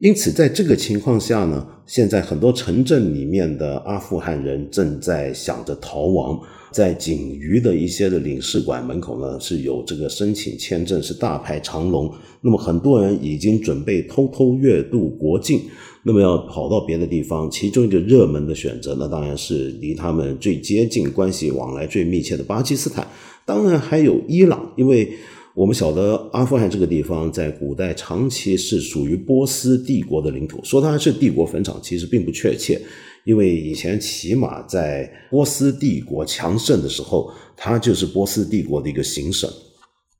[0.00, 6.40] 因此，在这个情况下呢，现在很多城镇里面的阿富汗人正在想着逃亡。
[6.72, 12.10] 在仅余的一些的领事馆门口呢，是有这个申请签证，是大排长龙。
[12.40, 15.60] 那么很多人已经准备偷偷越渡国境，
[16.02, 17.50] 那么要跑到别的地方。
[17.50, 23.06] 其中一个热门的选择，那当然是离他们最接近、关系往来最密切的巴基斯坦。
[23.44, 25.12] 当然还有伊朗，因为
[25.54, 32.80] 我们晓得阿富汗这个地方在古代长期是属于波斯帝国的领土，说它是帝国坟场，其实并不确切。
[33.24, 39.50] 因为以前起码在波斯帝国强盛的时候，它就是波斯帝国的一个行省，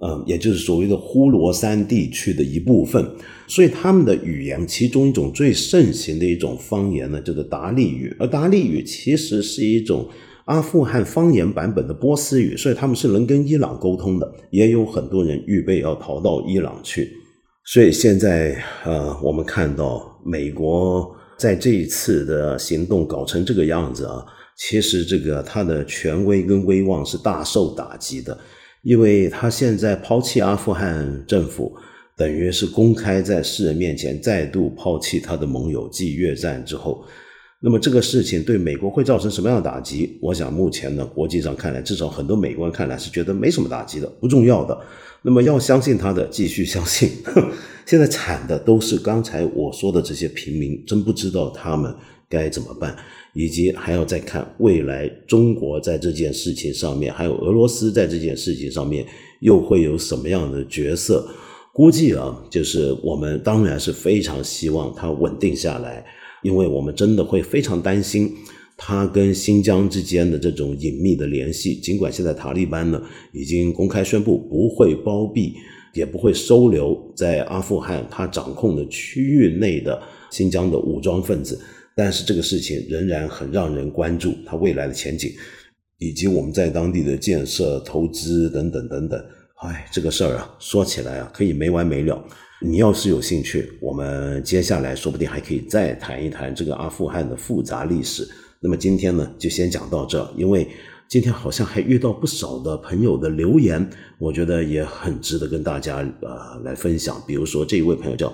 [0.01, 3.09] 嗯，也就是所谓的呼罗珊地区的一部分。
[3.47, 8.15] 所以他们的语言，其中一种最盛行的一种方言呢，叫做达利语。
[8.19, 10.07] 而达利语其实是一种
[10.51, 14.29] 阿富汗方言版本的波斯语，所以他们是能跟伊朗沟通的。
[14.51, 17.09] 也有很多人预备要逃到伊朗去。
[17.65, 21.17] 所以现在，呃，我们看到美国。
[21.39, 24.23] 在这一次的行动搞成这个样子啊，
[24.59, 28.39] 其实这个他的权威跟威望是大受打击的，
[28.83, 31.73] 因为他现在抛弃阿富汗政府，
[32.15, 35.89] 等于是公开在世人面前再度抛弃他的盟友。
[35.89, 37.03] 继越战之后，
[37.63, 40.19] 那么这个事情对美国会造成什么样的打击？
[40.23, 44.81] 我想目前呢，国际上看来，至少很多美国人看来是觉得没什么打击的，不重要的。
[45.21, 47.11] 那么要相信他的，继续相信。
[47.85, 51.95] 现在惨的都是刚才我说的这些平民，真不知道他们
[52.31, 52.97] 该怎么办，
[53.35, 59.05] 以及还要再看未来中国在这件事情上面，还有俄罗斯在这件事情上面
[59.41, 61.29] 又会有什么样的角色？
[61.75, 66.05] 估计啊，就是我们当然是非常希望它稳定下来，
[66.43, 68.33] 因为我们真的会非常担心。
[68.83, 71.75] 他跟新疆之间的这种隐秘的联系。
[71.75, 75.55] 尽管现在塔利班呢已经公开宣布不会包庇，
[75.93, 80.01] 也不会收留在阿富汗他掌控的区域内的
[80.31, 81.61] 新疆的武装分子，
[81.95, 85.31] 但是这个事情仍然很让人关注他未来的前景，
[85.99, 89.23] 以及我们在当地的建设、投资等等等等。
[89.57, 92.25] 哎，这个事儿啊，说起来啊，可以没完没了。
[92.63, 98.29] 你要是有兴趣，我们接下来说不定还可以再谈一谈这个阿富汗的复杂历史。
[98.61, 100.69] 那么今天呢，就先讲到这，因为
[101.09, 107.23] 今天好像还遇到不少的朋友的留言，我觉得也很值得跟大家呃来分享。
[107.27, 108.31] 比如说这一位朋友叫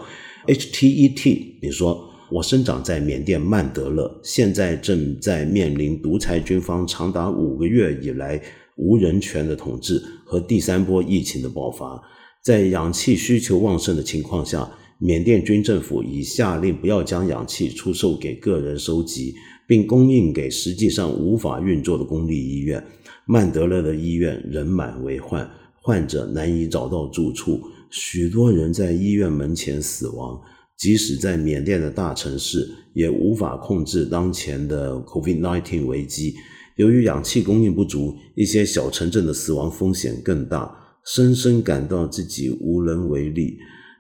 [0.47, 8.43] H T E T，你说我生长在缅甸曼德勒，现在正在面临独裁军方长达五个月以来。
[8.79, 11.99] 无人权的统治和第三波疫情的爆发，
[12.47, 19.35] 在氧气需求旺盛的情况下，缅甸军政府已下令不要将氧气出售给个人收集，
[19.67, 22.81] 并供应给实际上无法运作的公立医院。
[23.27, 25.51] 曼德勒的医院人满为患，
[25.83, 30.41] 患者难以找到住处，许多人在医院门前死亡。
[30.77, 36.37] 即使在缅甸的大城市，也无法控制当前的 COVID-19 危机。
[36.77, 40.73] 由于氧气供应不足，一些小城镇的死亡风险更大，
[41.07, 43.59] 深深感到自己无能为力。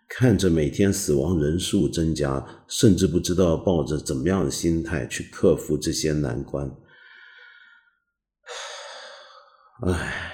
[0.09, 6.71] 看着每天死亡人数增加，甚至不知道抱着怎么样的心态去克服这些难关。
[9.83, 10.33] 唉，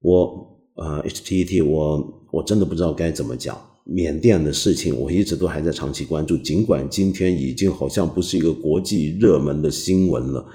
[0.00, 3.60] 我呃，H T T，我我真的不知道该怎么讲。
[3.84, 10.46] 缅甸的事情，我一直都还在长期关注，尽管今天已经好像不是一个国际热门的新闻了。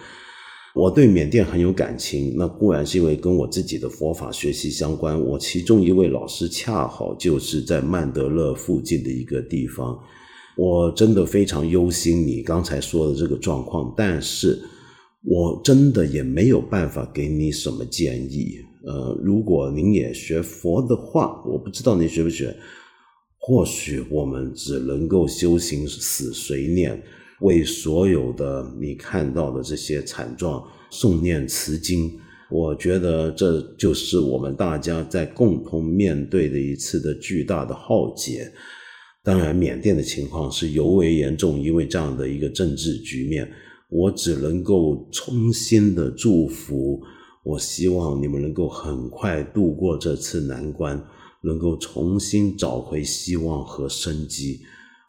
[0.75, 5.19] 我对缅甸很有感情，那固然是因为跟我自己的佛法学习相关。
[5.19, 9.97] 我其中一位老师恰好就是在曼德勒附近的一个地方，
[10.55, 14.59] 我真的非常忧心你刚才说的这个状况，但是
[15.25, 18.59] 我真的也没有办法给你什么建议。
[18.85, 22.55] 呃，如果您也学佛的话，我不知道您学不学，
[23.39, 27.01] 或许我们只能够修行死随念。
[27.41, 32.11] 为所有的你看到的这些惨状诵念词经，
[32.49, 38.51] 我觉得这就是我们大家在共同面对的一次的巨大的浩劫。
[39.23, 43.49] 当然，缅甸的情况是尤为严重，因为这样的一个政治局面，
[43.89, 46.99] 我只能够衷心的祝福。
[47.43, 51.01] 我希望你们能够很快度过这次难关，
[51.43, 54.59] 能够重新找回希望和生机。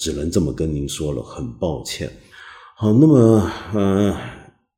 [0.00, 2.10] 只能这么跟您说了，很抱歉。
[2.74, 4.16] 好，那么呃，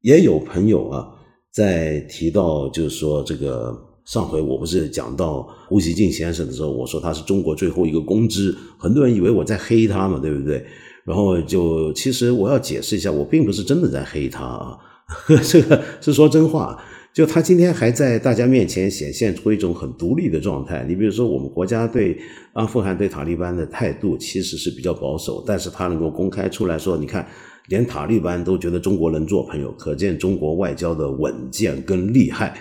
[0.00, 1.08] 也有朋友啊
[1.52, 3.72] 在提到，就是说这个
[4.04, 10.66] 上回我不是讲到胡锡进先生的时候，我说他是中国最后一个公知，很多人以为我在黑他嘛，对不对？
[11.04, 14.76] 然后就其实我要解释一下，我并不是真的在黑他啊，
[15.48, 16.82] 这个是说真话。
[17.14, 20.82] 就他今天还在大家面前显现出一种很独立的状态。
[20.88, 22.18] 你比如说，我们国家对
[22.54, 27.28] 阿富汗、对塔利班的态度其实是比较保守，但是他能够公开出来说，你看，
[27.68, 32.56] 连塔利班都觉得中国能做朋友，可见中国外交的稳健跟厉害。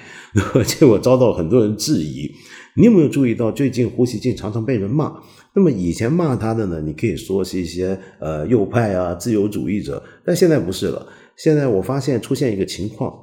[0.65, 2.29] 结果遭到很多人质疑。
[2.75, 5.13] 你有没有注意到，最近胡锡进常常被人骂？
[5.53, 11.07] 那么以前骂他的呢，你可以说是一些呃右派啊、自由主义者，但现在不是了。
[11.37, 13.13] 现在我发现出现一个情况。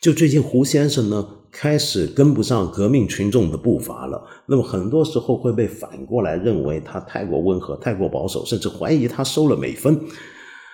[0.00, 4.22] 就最近胡先生呢，开始跟不上革命群众的步伐了。
[4.46, 9.98] 那么很多时候会被反过来认为他太过温和、太过保守，甚至怀疑他收了美分，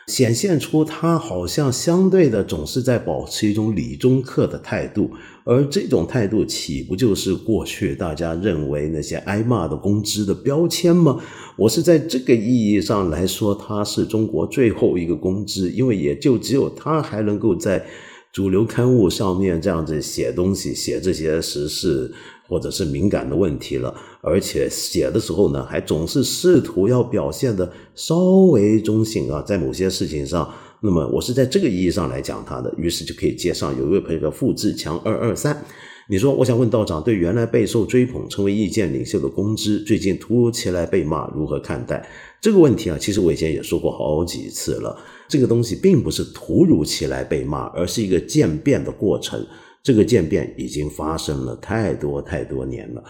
[0.09, 5.09] 显现出他好像相对的总是在保持一种理中客的态度。
[5.45, 11.21] 而这种态度岂不就是过去大家认为那些挨骂的公知的标签吗？
[11.57, 17.87] 我是在这个意义上来说，他是中国最后一个公知，因为也就只有他还能够在。
[18.33, 22.11] 主流刊物上面这样子写东西，写这些时事
[22.49, 28.17] 或者是敏感的问题了，而且写的时候呢，还总是试图要表现的稍
[28.51, 35.63] 微中性啊，在某些事情上，那么我是在这个意义上来讲他的，于是就可以接上有一位朋友叫付志强二二三，
[36.09, 42.09] 你说我想问道长，对原来备受追捧、成为意见领袖的公知，最近突如其来被骂，如何看待
[42.41, 42.97] 这个问题啊？
[42.99, 44.97] 其实我以前也说过好几次了。
[45.33, 49.43] 这个东西并不是突如其来被骂，而是一个渐变的过程。
[49.83, 53.03] 这个渐变已经发生了太多太多年了，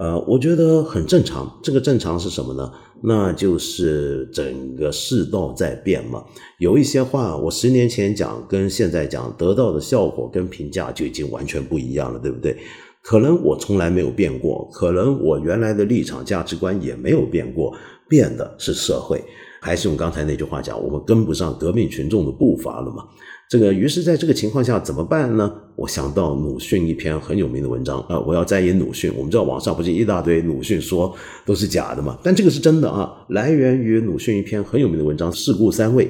[0.00, 1.60] 呃，我觉得很正常。
[1.62, 2.70] 这个正常是什么呢？
[3.04, 6.24] 那就是整个世道在变嘛。
[6.58, 12.58] 有一些话，我十年前讲跟现在讲得到的效果跟评价就已经完全不一样了，对不对？
[13.02, 17.72] 可能我从来没有变过，可能我原来的立场价值观也没有变过，
[18.08, 19.22] 变的是社会。
[19.60, 23.04] 还是用刚才那句话讲，我们跟不上革命群众的步伐了嘛？
[23.50, 25.50] 这个于是在这个情况下怎么办呢？
[25.74, 29.10] 我想到鲁迅一篇很有名的文章啊，我要摘引鲁迅。
[29.16, 31.14] 我们知道网上不是一大堆鲁迅说
[31.46, 36.06] 都是假的嘛，但这个是真的啊，来源于鲁迅一篇很有名的文章《事故三位》。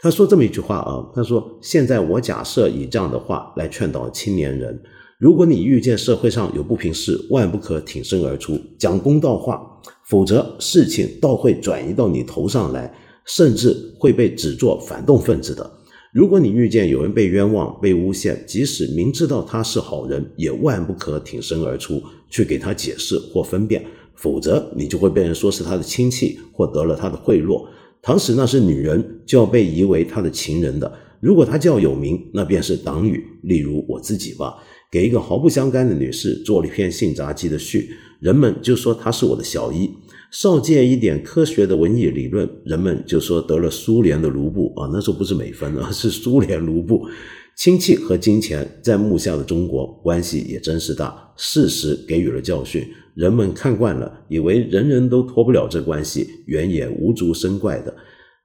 [0.00, 4.80] 他说这么一句话啊，他说：“现在我假设以这样的话来劝导青年人：
[5.18, 9.60] 如果你遇见社会上有不平事，万不可挺身而出讲公道话，
[10.06, 12.92] 否则事情倒会转移到你头上来，
[13.24, 15.70] 甚至会被指作反动分子的。”
[16.12, 23.82] 如果你遇见有人被冤枉、被诬陷，即使明知道他是好人，也万不可挺身而出去给他解释或分辨，
[24.14, 27.66] 否则你就会被人说是他的亲戚或得了他的贿赂。
[28.02, 30.92] 倘使那是女人，就要被疑为他的情人的。
[31.18, 33.24] 如果他叫有名，那便是党羽。
[33.44, 34.56] 例如我自己吧，
[34.90, 37.88] 给一个毫不相干的女士做了一篇性杂记的序，
[38.22, 39.90] 人们就说他是我的小姨。
[40.30, 47.04] 少见一点科学的文艺理论，人们就说得了苏联的卢布啊，那时候不是美分而 是苏联卢布。
[47.56, 57.92] 亲戚和金钱在目下的中国关系也真是大，事实给予了教训，人们看惯了，以为人人都脱不了这关系，原也无足深怪的。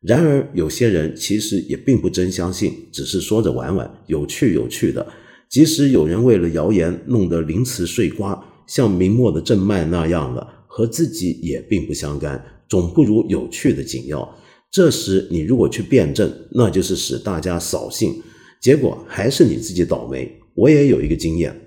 [0.02, 5.06] 然而有些人其实也并不真相信，只是说着玩玩，有趣有趣的。
[5.48, 10.56] 即使有人为了谣言弄得临词碎瓜，像明末的郑曼那样了。
[10.70, 12.40] 和自己也并不相干，
[12.70, 14.38] 总不如有趣的紧要。
[14.70, 18.14] 这时你如果去辩证，那就是使大家扫兴，
[18.62, 20.32] 结果还是你自己倒霉。
[20.54, 21.60] 我也有一个经验，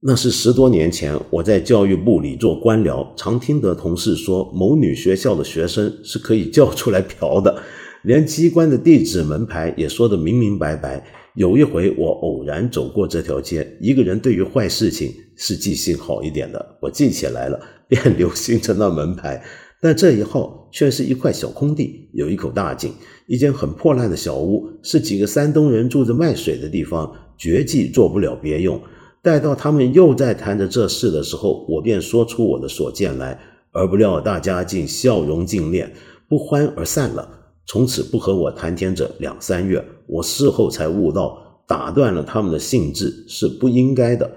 [0.00, 7.62] 那是十多年前我在教育部里做官僚，常听得同事说某女学校的学生是可以叫出来嫖的，
[8.04, 11.04] 连机关的地址门牌也说得明明白白。
[11.34, 17.58] 有一回我偶然走过这条街，一个人对于坏事情是记性好一点的，我记起来了。
[17.88, 19.42] 便流行成了门牌，
[19.80, 22.92] 但这一号却是一块小空地，有一口大井，
[23.26, 28.80] 一间很破烂的小屋，是几个山东人住着卖水的地方，绝技做不了别用。
[29.22, 33.36] 待到他们又在谈着这事的时候，我便说出我的所见来，
[33.72, 35.88] 而不料大家竟笑容尽敛，
[36.28, 37.28] 不欢而散了。
[37.66, 44.30] 从此不和我谈天者两三月，我事后才悟到，打断了他们的兴致是不应该的。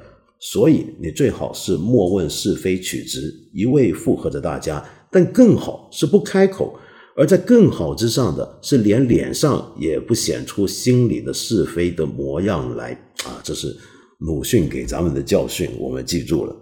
[0.45, 6.77] 所以你最好是莫问是非曲直，一味附和着大家；但更好是不开口，
[7.15, 12.91] 而在更好之上的是连脸上也不显出心里的是非的模样来
[13.23, 13.39] 啊！
[13.41, 13.73] 这是
[14.17, 16.53] 鲁迅给咱们的教训，我们记住了。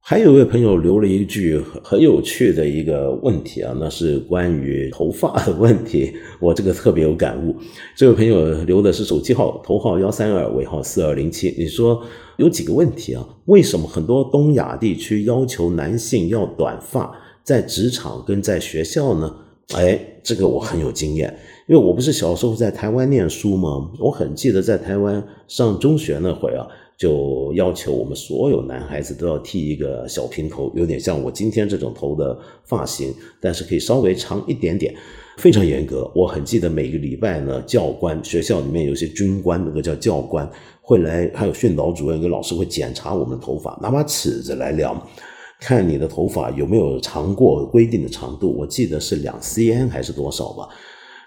[0.00, 6.10] 还有一位朋友留了一句很有趣的一个问题啊，那是关于头发的问题，
[6.40, 7.54] 我这个特别有感悟。
[7.94, 11.54] 这位朋友留的是手机号，头号幺三二，尾号四二零七。
[11.58, 12.02] 你说
[12.38, 13.24] 有几个问题啊？
[13.44, 17.12] 为什么很多东亚地区要求男性要短发，
[17.44, 19.36] 在职场跟在学校呢？
[19.74, 21.28] 哎，这个我很有经验，
[21.68, 23.90] 因为我不是小时候在台湾念书吗？
[23.98, 26.66] 我很记得在台湾上中学那会啊。
[26.96, 34.92] 就要求我们所有男孩子都要剃一个小平头，有点像我今天这种头的发型，但是可以稍微长一点点，
[35.38, 36.10] 非常严格。
[36.14, 40.50] 我很记得每个礼拜呢，教官学校里面有些军官，那个叫教官
[40.82, 45.00] 会来，还有训导主任跟老师会检查我们的头发，拿把尺子来量，
[45.60, 48.52] 看你的头发有没有长过规定的长度。
[48.58, 50.68] 我记得是两 cm 还是多少吧。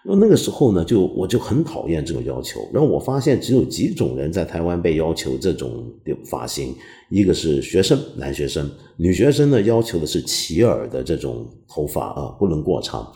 [0.03, 2.59] 那那个时候呢，就我就很讨厌这种要求。
[2.73, 5.85] 然后我发现只有几种人在台湾被要求这种
[6.29, 6.75] 发型，
[7.09, 8.65] 一个是学生，男学生；
[8.97, 13.07] 女学生呢要求的是齐耳的这种头发啊，不能过长。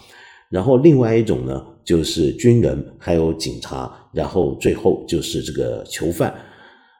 [0.49, 6.33] 然后另外一种呢就是军人，还有警察，然后最后就是这个囚犯。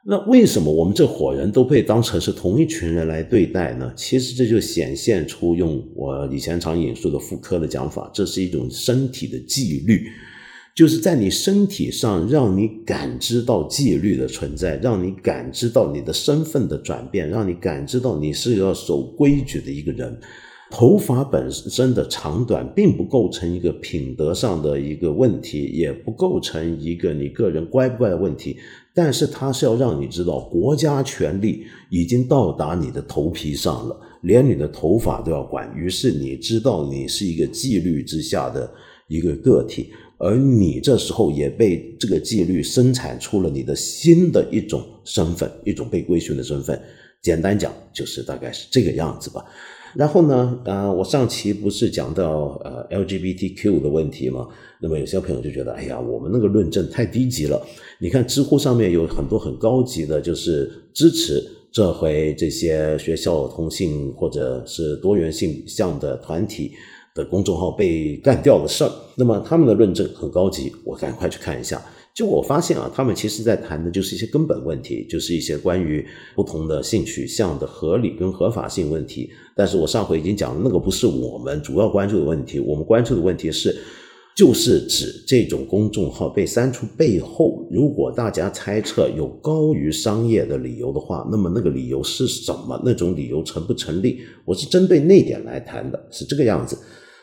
[0.08, 3.92] 那为什么我们这伙人都被当成是同一群人来对待呢？
[3.96, 10.06] 其实这就显现出用我以前常引述的妇科的讲法，这是一种身体的纪律，
[10.76, 20.16] 就是在你身体上让你感知到纪律的存在，让你感知到你的身份的转变，让你感知到你是要守规矩的一个人。
[20.70, 28.56] 头发本身的长短并不构成一个品德上的一个问题，也不构成一个你个人乖不乖的问题。
[28.92, 35.72] 但是它是要让你知道，国家权力已经到达你的头皮上了，连你的头发都要管。
[35.76, 38.68] 于是你知道，你是一个纪律之下的
[39.06, 46.80] 一个个体，而你这时候也被这个纪律生产出了你的新的一种身份，一种被规训的身份。
[47.22, 49.44] 简单讲，就是大概是这个样子吧。
[49.94, 54.46] 然后呢，呃，我上期不是讲到呃 LGBTQ 的问题吗？
[54.80, 57.64] 那么有些朋友就觉得，哎呀，我们那个论证太低级了。
[57.98, 66.72] 你看知乎上面有很多很高级的，就是支持这回这些学校同性或者是多元性向的团体
[67.14, 68.90] 的公众号被干掉的事儿。
[69.16, 71.82] 那么他们的论证很高级，我赶快去看一下。
[72.16, 76.02] 就我发现啊，他们其实在谈的就是一些根本问题，就是一些关于
[76.34, 79.28] 不同的性取向的合理跟合法性问题。
[79.54, 83.76] 但是我上回已经讲了，那个不是我们主要关注的问题，我们关注的问题是，
[84.34, 92.80] 就是指这种公众号被删除背后，如果大家猜测有高于商业的理由的话，那么那个理由是什么？
[92.82, 94.20] 那种理由成不成立？
[94.46, 96.78] 我是针对那点来谈的，是这个样子。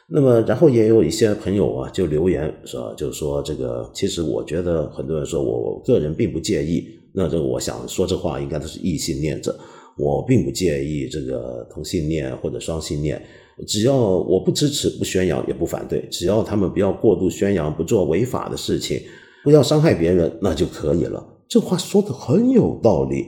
[0.09, 6.85] 那么，然后也有一些朋友啊，就留言说，就是说这个，其实我觉得很多人说我个人并不介意。
[7.13, 9.57] 那这，我想说这话应该都是异性恋者，
[9.97, 13.19] 我并不介意这个同性恋或者双性恋，
[13.65, 18.99] 只要我不支持、不宣扬、也不反对，只要他们不要过度宣扬、不做违法的事情、
[19.43, 21.25] 不要伤害别人，那就可以了。
[21.47, 23.27] 这话说的很有道理。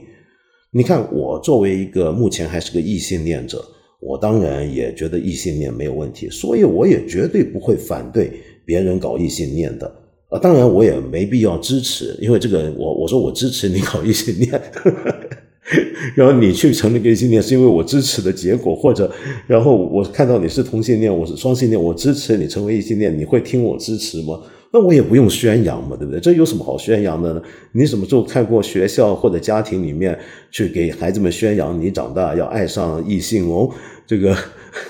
[0.72, 3.64] 你看，我作为一个目前还是个异性恋者。
[4.00, 8.30] 我当然也觉得异性恋没有问题，所以我也绝对不会反对
[8.64, 9.86] 别人搞异性恋的
[10.28, 10.38] 啊。
[10.38, 14.62] 当然我也没必要支持，因为这个我我说我支持你搞异性恋，
[16.14, 19.10] 然后你去成立个异性恋是因为我支持的结果，或者
[19.46, 24.40] 然后我看到你是同性恋，我是双性恋，我支持你成为异性恋，你会听我支持吗？
[24.72, 26.20] 那我也不用宣扬嘛，对不对？
[26.20, 27.42] 这有什么好宣扬的呢？
[27.72, 30.18] 你什么时候看过学校或者家庭里面
[30.50, 33.70] 去给孩子们宣扬你长大要爱上异性哦？
[34.06, 34.36] 这个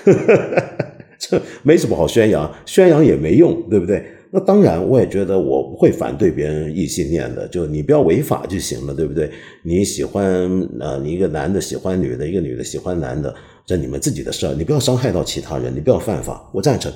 [1.19, 4.03] 这没什么好宣扬，宣扬也没用，对不对？
[4.29, 9.31] 那当然，我也觉得我不会反对别人异性恋的，就你不要违法就行了，对不对？
[9.63, 10.23] 你喜欢
[10.81, 13.33] 呃，你一个男的喜欢女的，一个女的喜欢男的，
[13.65, 16.91] 这你们自己的事儿，你不要伤害到其他人，你不要犯法，我赞成。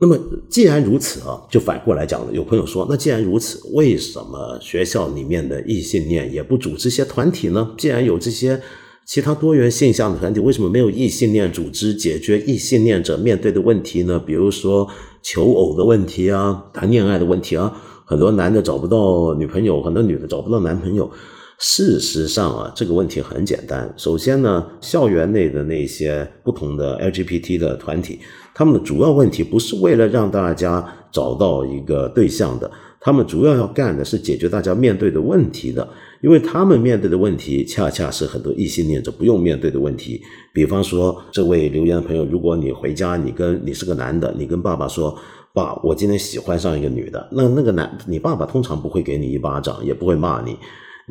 [0.00, 2.32] 那么既然如此啊，就反过来讲了。
[2.32, 7.74] 有朋友说，那既然如此，为什么学校里面的异性恋也不组织些团体呢？
[7.76, 8.58] 既然有这些
[9.04, 14.18] 其他多元现象的团体，为什么没有异性恋组织解决异性恋者面对的问题呢？
[14.18, 14.88] 比如说
[15.22, 17.70] 求偶的问题啊，谈恋爱的问题啊，
[18.06, 21.10] 很多男的找不到女朋友，很多女的找不到男朋友。
[21.58, 23.92] 事实上啊，这个问题很简单。
[23.98, 28.20] 首先呢，校园内的那些不同的 LGBT 的团体。
[28.60, 35.88] 他们的主要问题不是为了让大家找到一个对象的，他们主要要干的是解决大家面对的问题的，
[36.20, 40.20] 因为他们面对的问题恰恰是很多异性恋者不用面对的问题。
[40.52, 45.16] 比方说，这位留言的朋友，如果你回家，你跟你是个男的，你跟爸爸说
[45.54, 50.54] ：“爸，我今天喜欢上一个女的。”那那个男，你爸爸通常不会给你一巴掌，也不会骂你。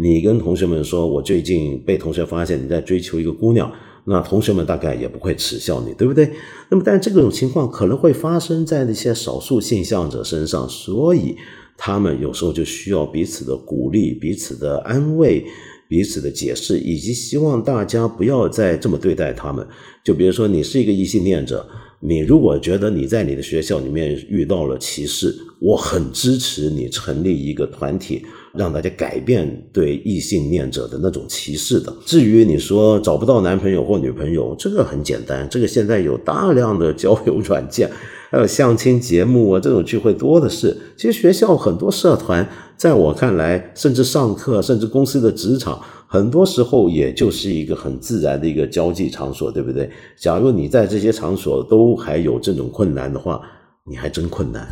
[0.02, 3.70] 你跟同学们说：“我最近被同学发现你在追求一个姑娘。”
[4.06, 6.32] 那同学们大概也不会耻笑你，对不对？
[6.70, 11.36] 那么，但这种情况可能会发生在那些少数现象者身上，所以
[11.78, 15.46] 他们有时候就需要彼此的鼓励、彼此的安慰、
[15.88, 19.68] 彼此的解释，以及希望大家不要再这么对待他们。
[20.04, 21.68] 就比如说，你是一个异性恋者，
[22.00, 28.26] 你如果觉得你在你的学校里面遇到了歧视，我很支持你成立一个团体。
[28.54, 31.94] 让大家改变对异性恋者的那种歧视的。
[32.06, 37.90] 至于你说找不到男朋友或女朋友，这个很简单，这个现在有大量的交友软件，
[38.32, 40.76] 还有相亲节目啊，这种聚会多的是。
[40.98, 49.90] 其实学校很多社团，在我看来，甚至上课，甚至公司的职场，很多时候也就是一个很自然的一个交际场所，对不对？
[50.20, 53.42] 假如你在这些场所都还有这种困难的话，
[53.88, 54.68] 你还真困难。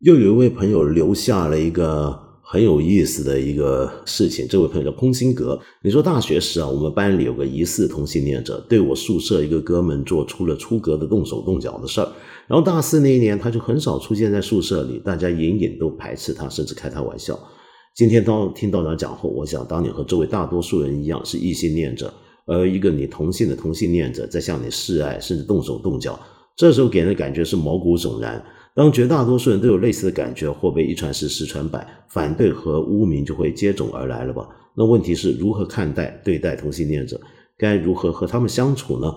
[0.00, 2.23] 又有一位朋友留下了一个。
[2.46, 5.58] 很有意思的一个事情，这位朋友叫空心阁。
[5.82, 12.08] 你说大学时啊，我们班里有个疑似同性恋者，对我宿舍一个哥们做出了出格的动手动脚的事儿。
[12.46, 17.38] 然后大四那一年，他就很少出现在宿舍里，大家隐隐都排斥他，甚至开他玩笑。
[17.96, 22.12] 今天当听到他讲后，我想当年和这位大多数人一样是异性恋者，
[22.44, 26.20] 而一个你同性的同性恋者在向你示爱，甚至动手动脚，
[26.56, 28.44] 这时候给人的感觉是毛骨悚然。
[28.74, 34.48] 当绝大多数人都有类似的感觉，或被一传十，十传百，反对和污名就会接踵而来了吧？
[34.76, 37.20] 那问题是如何看待、对待同性恋者？
[37.56, 39.14] 该如何和他们相处呢？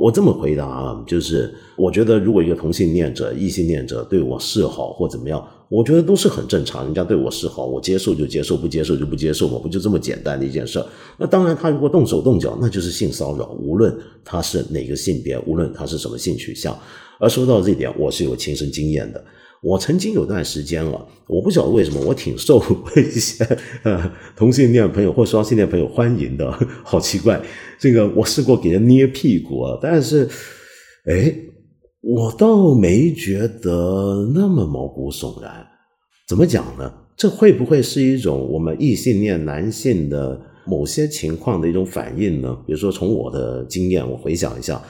[0.00, 6.84] 我这么回答啊，就是我觉得，如果一个同性恋者、异性恋者对我示好或怎么样，我觉得都是很正常。
[6.84, 10.86] 人家对我示好，我接受就接受，不接受就不接受嘛，不就这么简单的一件事儿？
[11.16, 16.76] 那当然，他如果动手动脚，那就是性骚扰，无论他是哪个性别，无论他是什么性取向。
[17.20, 19.22] 而说到这点，我是有亲身经验的。
[19.62, 22.62] 我曾经有段时间啊，我不晓得为什么，我挺受
[22.96, 23.44] 一些
[23.82, 26.50] 呃同性恋朋友或双性恋朋友欢迎的，
[26.82, 27.38] 好奇怪。
[27.78, 30.26] 这个我试过给人捏屁股啊，但是，
[31.04, 31.34] 哎，
[32.00, 35.66] 我倒没觉得那么毛骨悚然。
[36.26, 36.90] 怎么讲呢？
[37.14, 42.56] 这会不会是一种我们异性恋男性的某些情况的一种反应呢？
[42.66, 44.80] 比如说，从我的经验，我回想一下。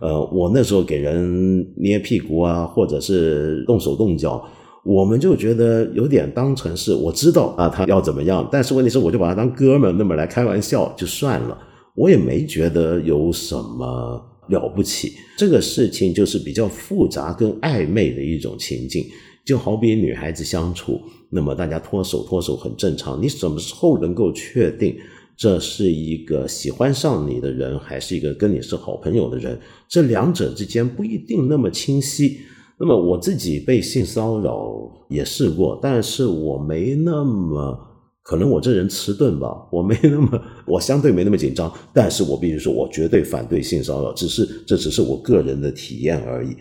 [0.00, 4.46] 呃，我那时候给人捏屁股啊，或者是动手动脚，
[4.84, 11.58] 我们就觉得有点当成是我知道啊，他要怎么样，但是问题是我就把他当哥们那么来开玩笑就算了，
[11.94, 15.12] 我也没觉得有什么了不起。
[15.38, 19.04] 这个事情就是比较复杂跟暧昧的一种情境，
[19.46, 24.94] 就好比女孩子相处，那么大家脱手脱手很正常，你什么时候能够确定？
[25.36, 29.58] 这是一个喜欢上你的人，还是一个跟你是好朋友的人？
[29.86, 32.38] 这两者之间不一定那么清晰。
[32.78, 37.78] 那么我自己被性骚扰也试过，但是我没那么
[38.22, 41.72] 可能，我这人迟钝吧，我没那么，我相对没那么紧张。
[41.92, 46.56] 但是我必须说，我绝对反对性骚扰，只是这只是我个人的体验而已。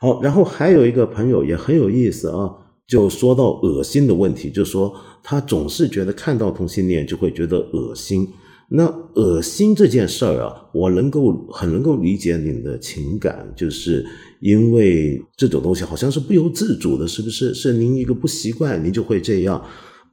[0.00, 2.48] 好，然后还有一个朋友也很有意思啊。
[2.88, 8.26] 就说到恶心的问题，就说他总是觉得看到同性恋就会觉得恶心。
[8.70, 14.04] 那恶心这件事儿啊，我能够很能够理解你的情感，就是
[14.40, 17.52] 因为这种东西好像是不由自主的，是不是？
[17.52, 19.62] 是您一个不习惯，您就会这样。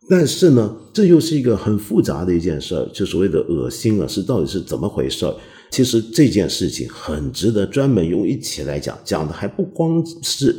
[0.10, 5.34] 但是呢，这又是一个很复杂的一件事儿，就所谓的恶心啊，是到底是怎么回事儿？
[5.72, 10.54] 其实这件事情很值得专门用一起来讲，讲的还不光是。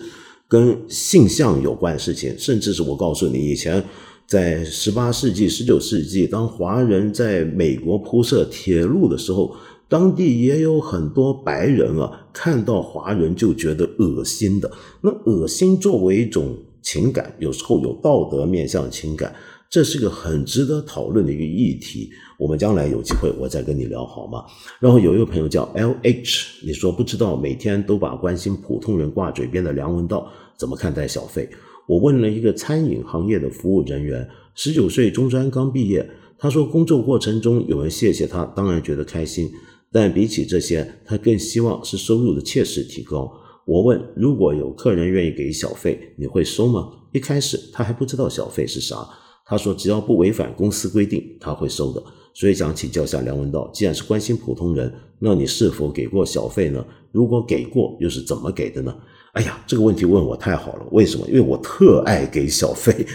[0.49, 3.83] 跟性向有关的事情，甚至是我告诉你，以前
[4.27, 9.55] 在十八世纪、十九世纪，当华人在美国铺设铁路的时候，
[9.89, 14.71] 当地也有很多白人啊，看到华人就觉得恶心的。
[15.01, 19.35] 那恶心作为一种情感，有时候有道德面向情感。
[19.77, 22.09] 这是个很值得讨论的一个议题，
[22.39, 24.43] 我们将来有机会我再跟你聊好吗？
[24.81, 31.47] 然后有一个朋友叫 L H，你说不知道每天都把关心普通人挂嘴边的梁文道怎么看待小费？
[31.87, 36.09] 我问了一个餐饮行业的服务人员，十九岁中专刚毕业，
[36.39, 39.51] 他说工作过程中有人谢谢他，当然觉得开心，
[39.93, 43.31] 但比起这些，他更希望是收入的切实提高。
[43.67, 46.89] 我问如果有客人愿意给小费，你会收吗？
[47.13, 49.07] 一开始他还不知道小费是啥。
[49.49, 52.03] 他说：“只要不违反公司规定，他会收的。”
[52.35, 56.85] 所以想请教一下梁文道，既然是关心普通人，那你是否给过小费呢？
[57.13, 58.95] 如果给过，又是怎么给的呢？
[59.33, 60.87] 哎呀，这个问题问我太好了。
[60.91, 61.25] 为什么？
[61.29, 63.07] 因为我特爱给小费。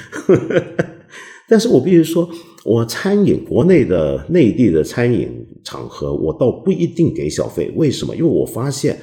[1.49, 2.29] 但是我必须说，
[2.63, 7.69] 我餐饮国内的、内地的餐饮场合，我倒不一定给小费。
[7.75, 8.15] 为什么？
[8.15, 8.97] 因为我发现。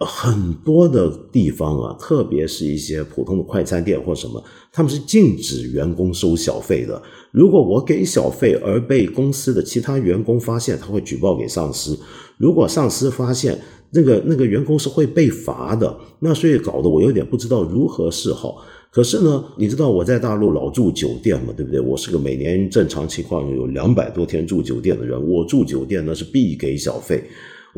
[0.00, 4.42] 很多的地方啊，特别是一些普通的快餐店或什么，
[4.72, 7.02] 他们是禁止员工收小费的。
[7.32, 11.98] 如果我给小费而被公司的其他员工发现，他会举报给上司。
[12.36, 13.58] 如果上司发现
[13.90, 18.64] 那个那个员工是会被罚的，那所以搞得我有点不知道如何是好。
[18.90, 21.80] 可是呢，你知道我在大陆老住酒店嘛，对不对？
[21.80, 27.22] 我是个每年正常情况有两百多天住酒店的人，我住酒店那是必给小费。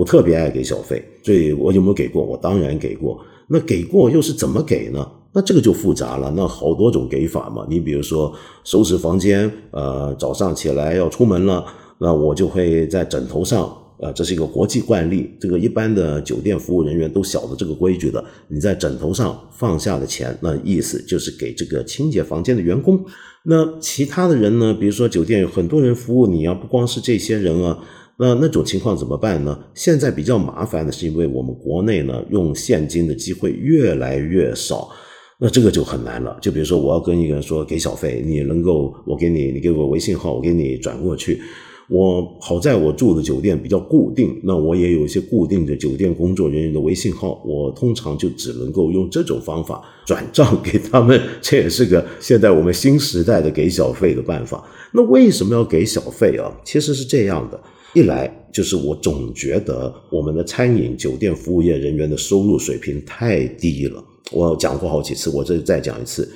[0.00, 2.24] 我特别爱给小费，所以我有没有给过？
[2.24, 3.22] 我当然给过。
[3.48, 5.06] 那给过又是怎么给呢？
[5.34, 6.32] 那这个就复杂了。
[6.34, 7.66] 那好多种给法嘛。
[7.68, 8.34] 你比如说
[8.64, 11.66] 收拾房间，呃，早上起来要出门了，
[11.98, 18.24] 那我就会在枕头上，呃，这是一个国际惯例，这个一般的酒店服务人员都晓得这个规矩的。
[18.48, 23.04] 你在枕头上放下的钱，那意思就是给这个清洁房间的员工。
[23.42, 24.74] 那其他的人呢？
[24.80, 27.78] 比如说酒店有很多人服务你啊，不光是这些人啊。
[28.20, 29.58] 那那种情况怎么办呢？
[29.72, 34.90] 现在比较麻烦的是，因为我们国内呢用现金的机会越来越少，
[35.38, 36.36] 那这个就很难了。
[36.38, 41.40] 就比如说，我要跟一个人说给小费，你能够我给你，你给我微信号，我给你转过去。
[41.88, 51.18] 我好在我住的酒店比较固定，那我也有一些固定的酒店工作人员的微信号，我通常就只能够用这种方法转账给他们。
[51.40, 54.62] 这也是个现在我们新时代的给小费的办法。
[54.92, 56.52] 那为什么要给小费啊？
[56.62, 57.58] 其实是这样的。
[57.92, 64.02] 一来就是我总觉得我们的餐饮酒店服务业人员的收入水平太低了。
[64.30, 66.30] 我讲过好几次，我这再讲一次。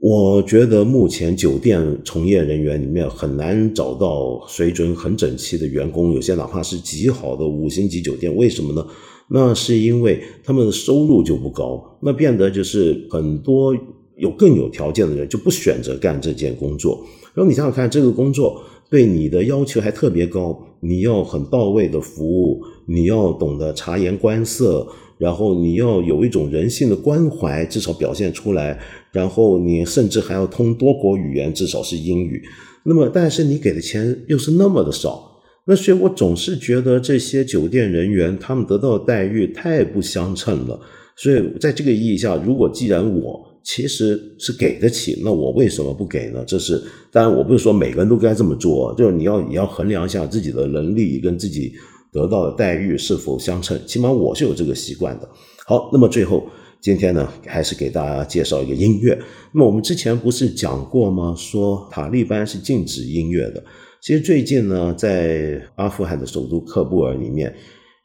[0.00, 8.86] 我觉得目前酒店从业人员里面很难找到水准很整齐的员工，有些哪怕是极好的五星级酒店，为什么呢？
[9.30, 13.76] 那是因为他们的收入就不高，那变得就是很多
[14.16, 17.04] 有更有条件的人就不选择干这件工作。
[17.34, 18.62] 然后你想想看，这个工作。
[18.90, 24.86] 对你的要求还特别高，你要很到位的服务，你要懂得察言观色，
[25.18, 28.80] 然后你要有一种人性的关怀，至少表现出来，
[29.12, 32.42] 然后你甚至还要通多国语言，至少是英语。
[32.84, 40.80] 那么，但是你给的钱又是那么的少，那所以我总是觉得这些酒店人员他们得到的待遇太不相称了。
[41.14, 46.44] 所以在这个意义下，如果既然我其实是给得起，那我为什么不给呢？
[46.46, 46.82] 这是
[47.12, 51.72] 当然，我不是说每个人都该这么做，就是你要你要衡量一下自己的能力跟自己
[52.12, 53.78] 得到的待遇是否相称。
[53.86, 55.28] 起码我是有这个习惯的。
[55.66, 56.48] 好，那么最后
[56.80, 59.18] 今天呢，还是给大家介绍一个音乐。
[59.52, 61.34] 那么我们之前不是讲过吗？
[61.36, 63.62] 说塔利班是禁止音乐的。
[64.00, 67.52] 其实最近呢，在阿富汗的首都喀布尔里面，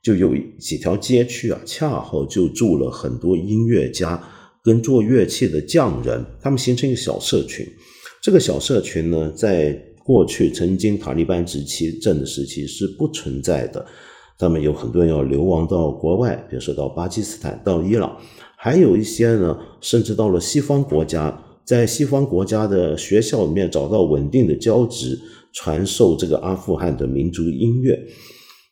[0.01, 4.22] 就有几条街区啊，恰好就住了很多音乐家
[4.64, 7.68] 跟做乐器的匠人，他们形成一个小社群。
[8.22, 13.86] 这个小社群呢，在过去曾经塔利班时期政的时期是不存在的。
[14.39, 18.18] 他们有很多人要流亡到国外，比如说到巴基斯坦、到伊朗，
[18.57, 25.20] 还有一些呢，甚至到了西方国家，在西方国家的学校里面找到稳定的教职。
[25.55, 27.95] 传授这个阿富汗的民族音乐，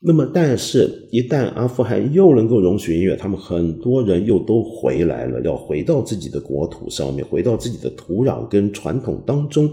[0.04, 9.72] 那么，但是，一旦阿富汗又能够容许音乐，他们很多人又都回来了，要回到自己的国土上面，回到自己的土壤跟传统当中。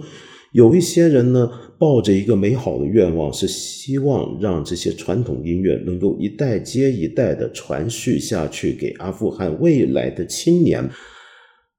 [0.52, 10.86] 有一些人呢，抱着一个美好的愿望，是希望让这些传统音乐能够一代接一代的传续下去，给阿富汗未来的青年。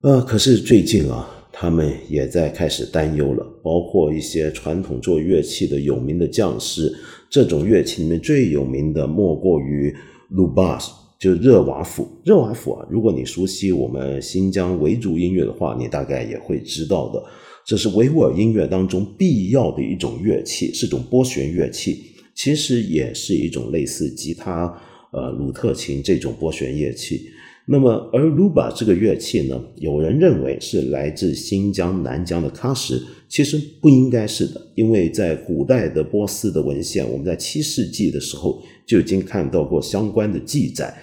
[0.01, 1.35] 呃，可是最近啊。
[1.51, 6.93] 他们也在开始担忧了，包括一些传统做乐器的有名的匠师，
[7.29, 9.93] 这种乐器里面最有名的莫过于
[10.29, 12.07] 鲁巴斯，就热瓦甫。
[12.23, 17.23] 热瓦甫啊，如果你熟悉我们新疆维族音乐的话，你大概也会知道的，
[17.65, 22.03] 这是维吾尔音乐当中必要的一种乐器，是种拨弦乐器，
[22.35, 24.73] 其实也是一种类似吉他、
[25.11, 27.29] 呃鲁特琴这种拨弦乐器。
[27.71, 40.97] 那么，而鲁巴这个乐器呢，有人认为是来自新疆南疆的喀什，其实不应该是的，因为在古代的波斯的文献，我们在七世纪的时候就已经看到过相关的记载，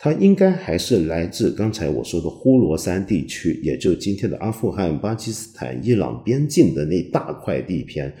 [0.00, 8.12] 它应该还是来自刚才我说的呼罗珊地区，也就今天的阿富汗、巴基斯坦、伊朗边境的那大块地片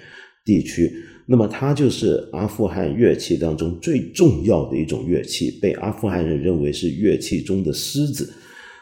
[0.44, 0.92] 地区。
[1.30, 8.32] 那么它就是阿富汗乐器当中最重要的一种乐器，被阿富汗人认为是乐器中的狮子。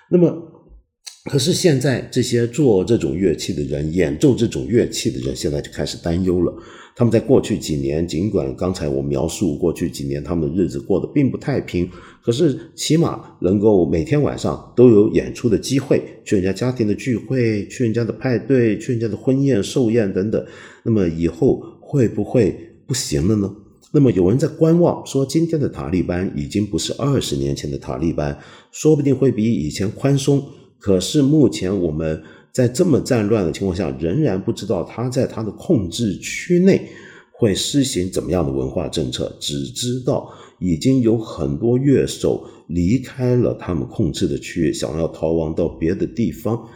[0.08, 0.32] 那么，
[1.24, 6.54] 可是现在这些做这种乐器的人，演奏这种乐器的人，现在就开始担忧了。
[6.94, 11.90] 他们在过去几年，尽管刚才我描述过去几年他们的日子过得并不太平，
[12.22, 20.46] 可是起码能够每天晚上都有演出的机会，去人家家庭的聚会，去人家的派对，去人家的婚宴、寿宴等等。
[20.84, 21.60] 那么以后。
[21.86, 23.54] 会不会不行了呢？
[23.92, 28.36] 那么有人在观望，说今天的塔利班已经不是二十年前的塔利班，
[28.72, 30.42] 说不定会比以前宽松。
[30.78, 32.20] 可是目前我们
[32.52, 36.88] 在这么战乱的情况下，仍然不知道他在他的控制区内
[37.32, 46.68] 会施行怎么样的文化政策，只知道已经有很多乐手离开了他们控制的区域，想要逃亡到别的地方。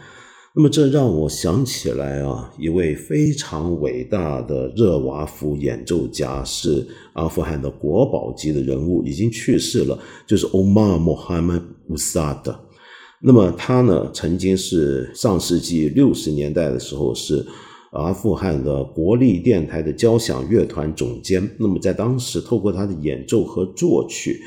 [0.53, 9.97] 那么这让我想起来啊，一位非常伟大的热瓦甫演奏家，是阿富汗的国宝级的人物，已经去世了，
[10.27, 12.53] 就是 Omar Mohammad Usad。
[13.21, 17.45] 那么他呢，曾经是上世纪六十年代的时候是
[17.93, 21.49] 阿富汗的国立电台的交响乐团总监。
[21.57, 24.41] 那么在当时，透过他的演奏和作曲，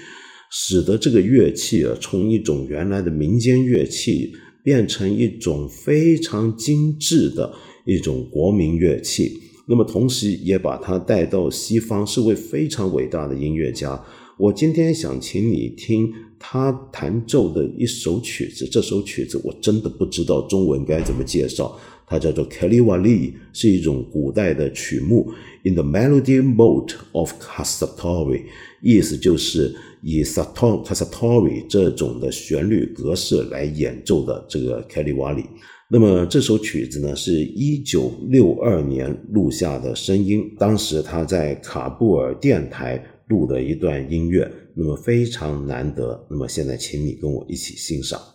[0.50, 4.34] 使得这个乐器啊，从一种原来的民间乐器。
[4.64, 7.54] 变成一种非常精致的
[7.84, 14.02] 一种国民乐器，那么同时也把它带到西方，是位非常伟大的音乐家。
[14.38, 25.30] 我今天想请你听他弹奏的一首曲子，这首曲子我真的不知道中文该怎么介绍，它叫做 Kaliwali，是一种古代的曲目
[25.64, 28.42] ，In the melody mode of Kasatori，
[28.82, 29.74] 意思就是。
[30.06, 35.42] 以 sator satori 这种的旋律格式来演奏的这个凯里瓦里，
[35.88, 48.33] 那么这首曲子呢，是一九六二年录下的声音，当时他在卡布尔电台录的一段音乐，那么非常难得，那么现在请你跟我一起欣赏。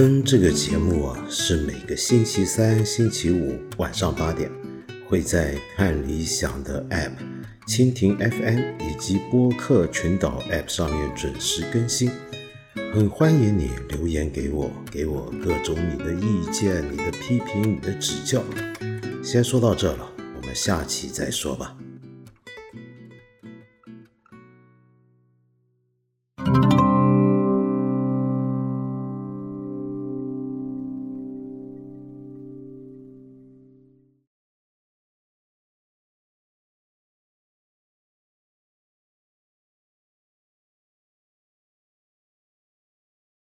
[0.00, 4.50] 分这个节目啊，是每个星期三、星期五晚上八点，
[5.06, 7.10] 会在看理想的 App、
[7.66, 12.10] 蜻蜓 FM 以及播客群岛 App 上面准时更新。
[12.94, 18.42] 很欢迎你留言给我，给我各种你的意见、你的批评、你的指教。
[19.22, 21.76] 先说到这了，我们下期再说吧。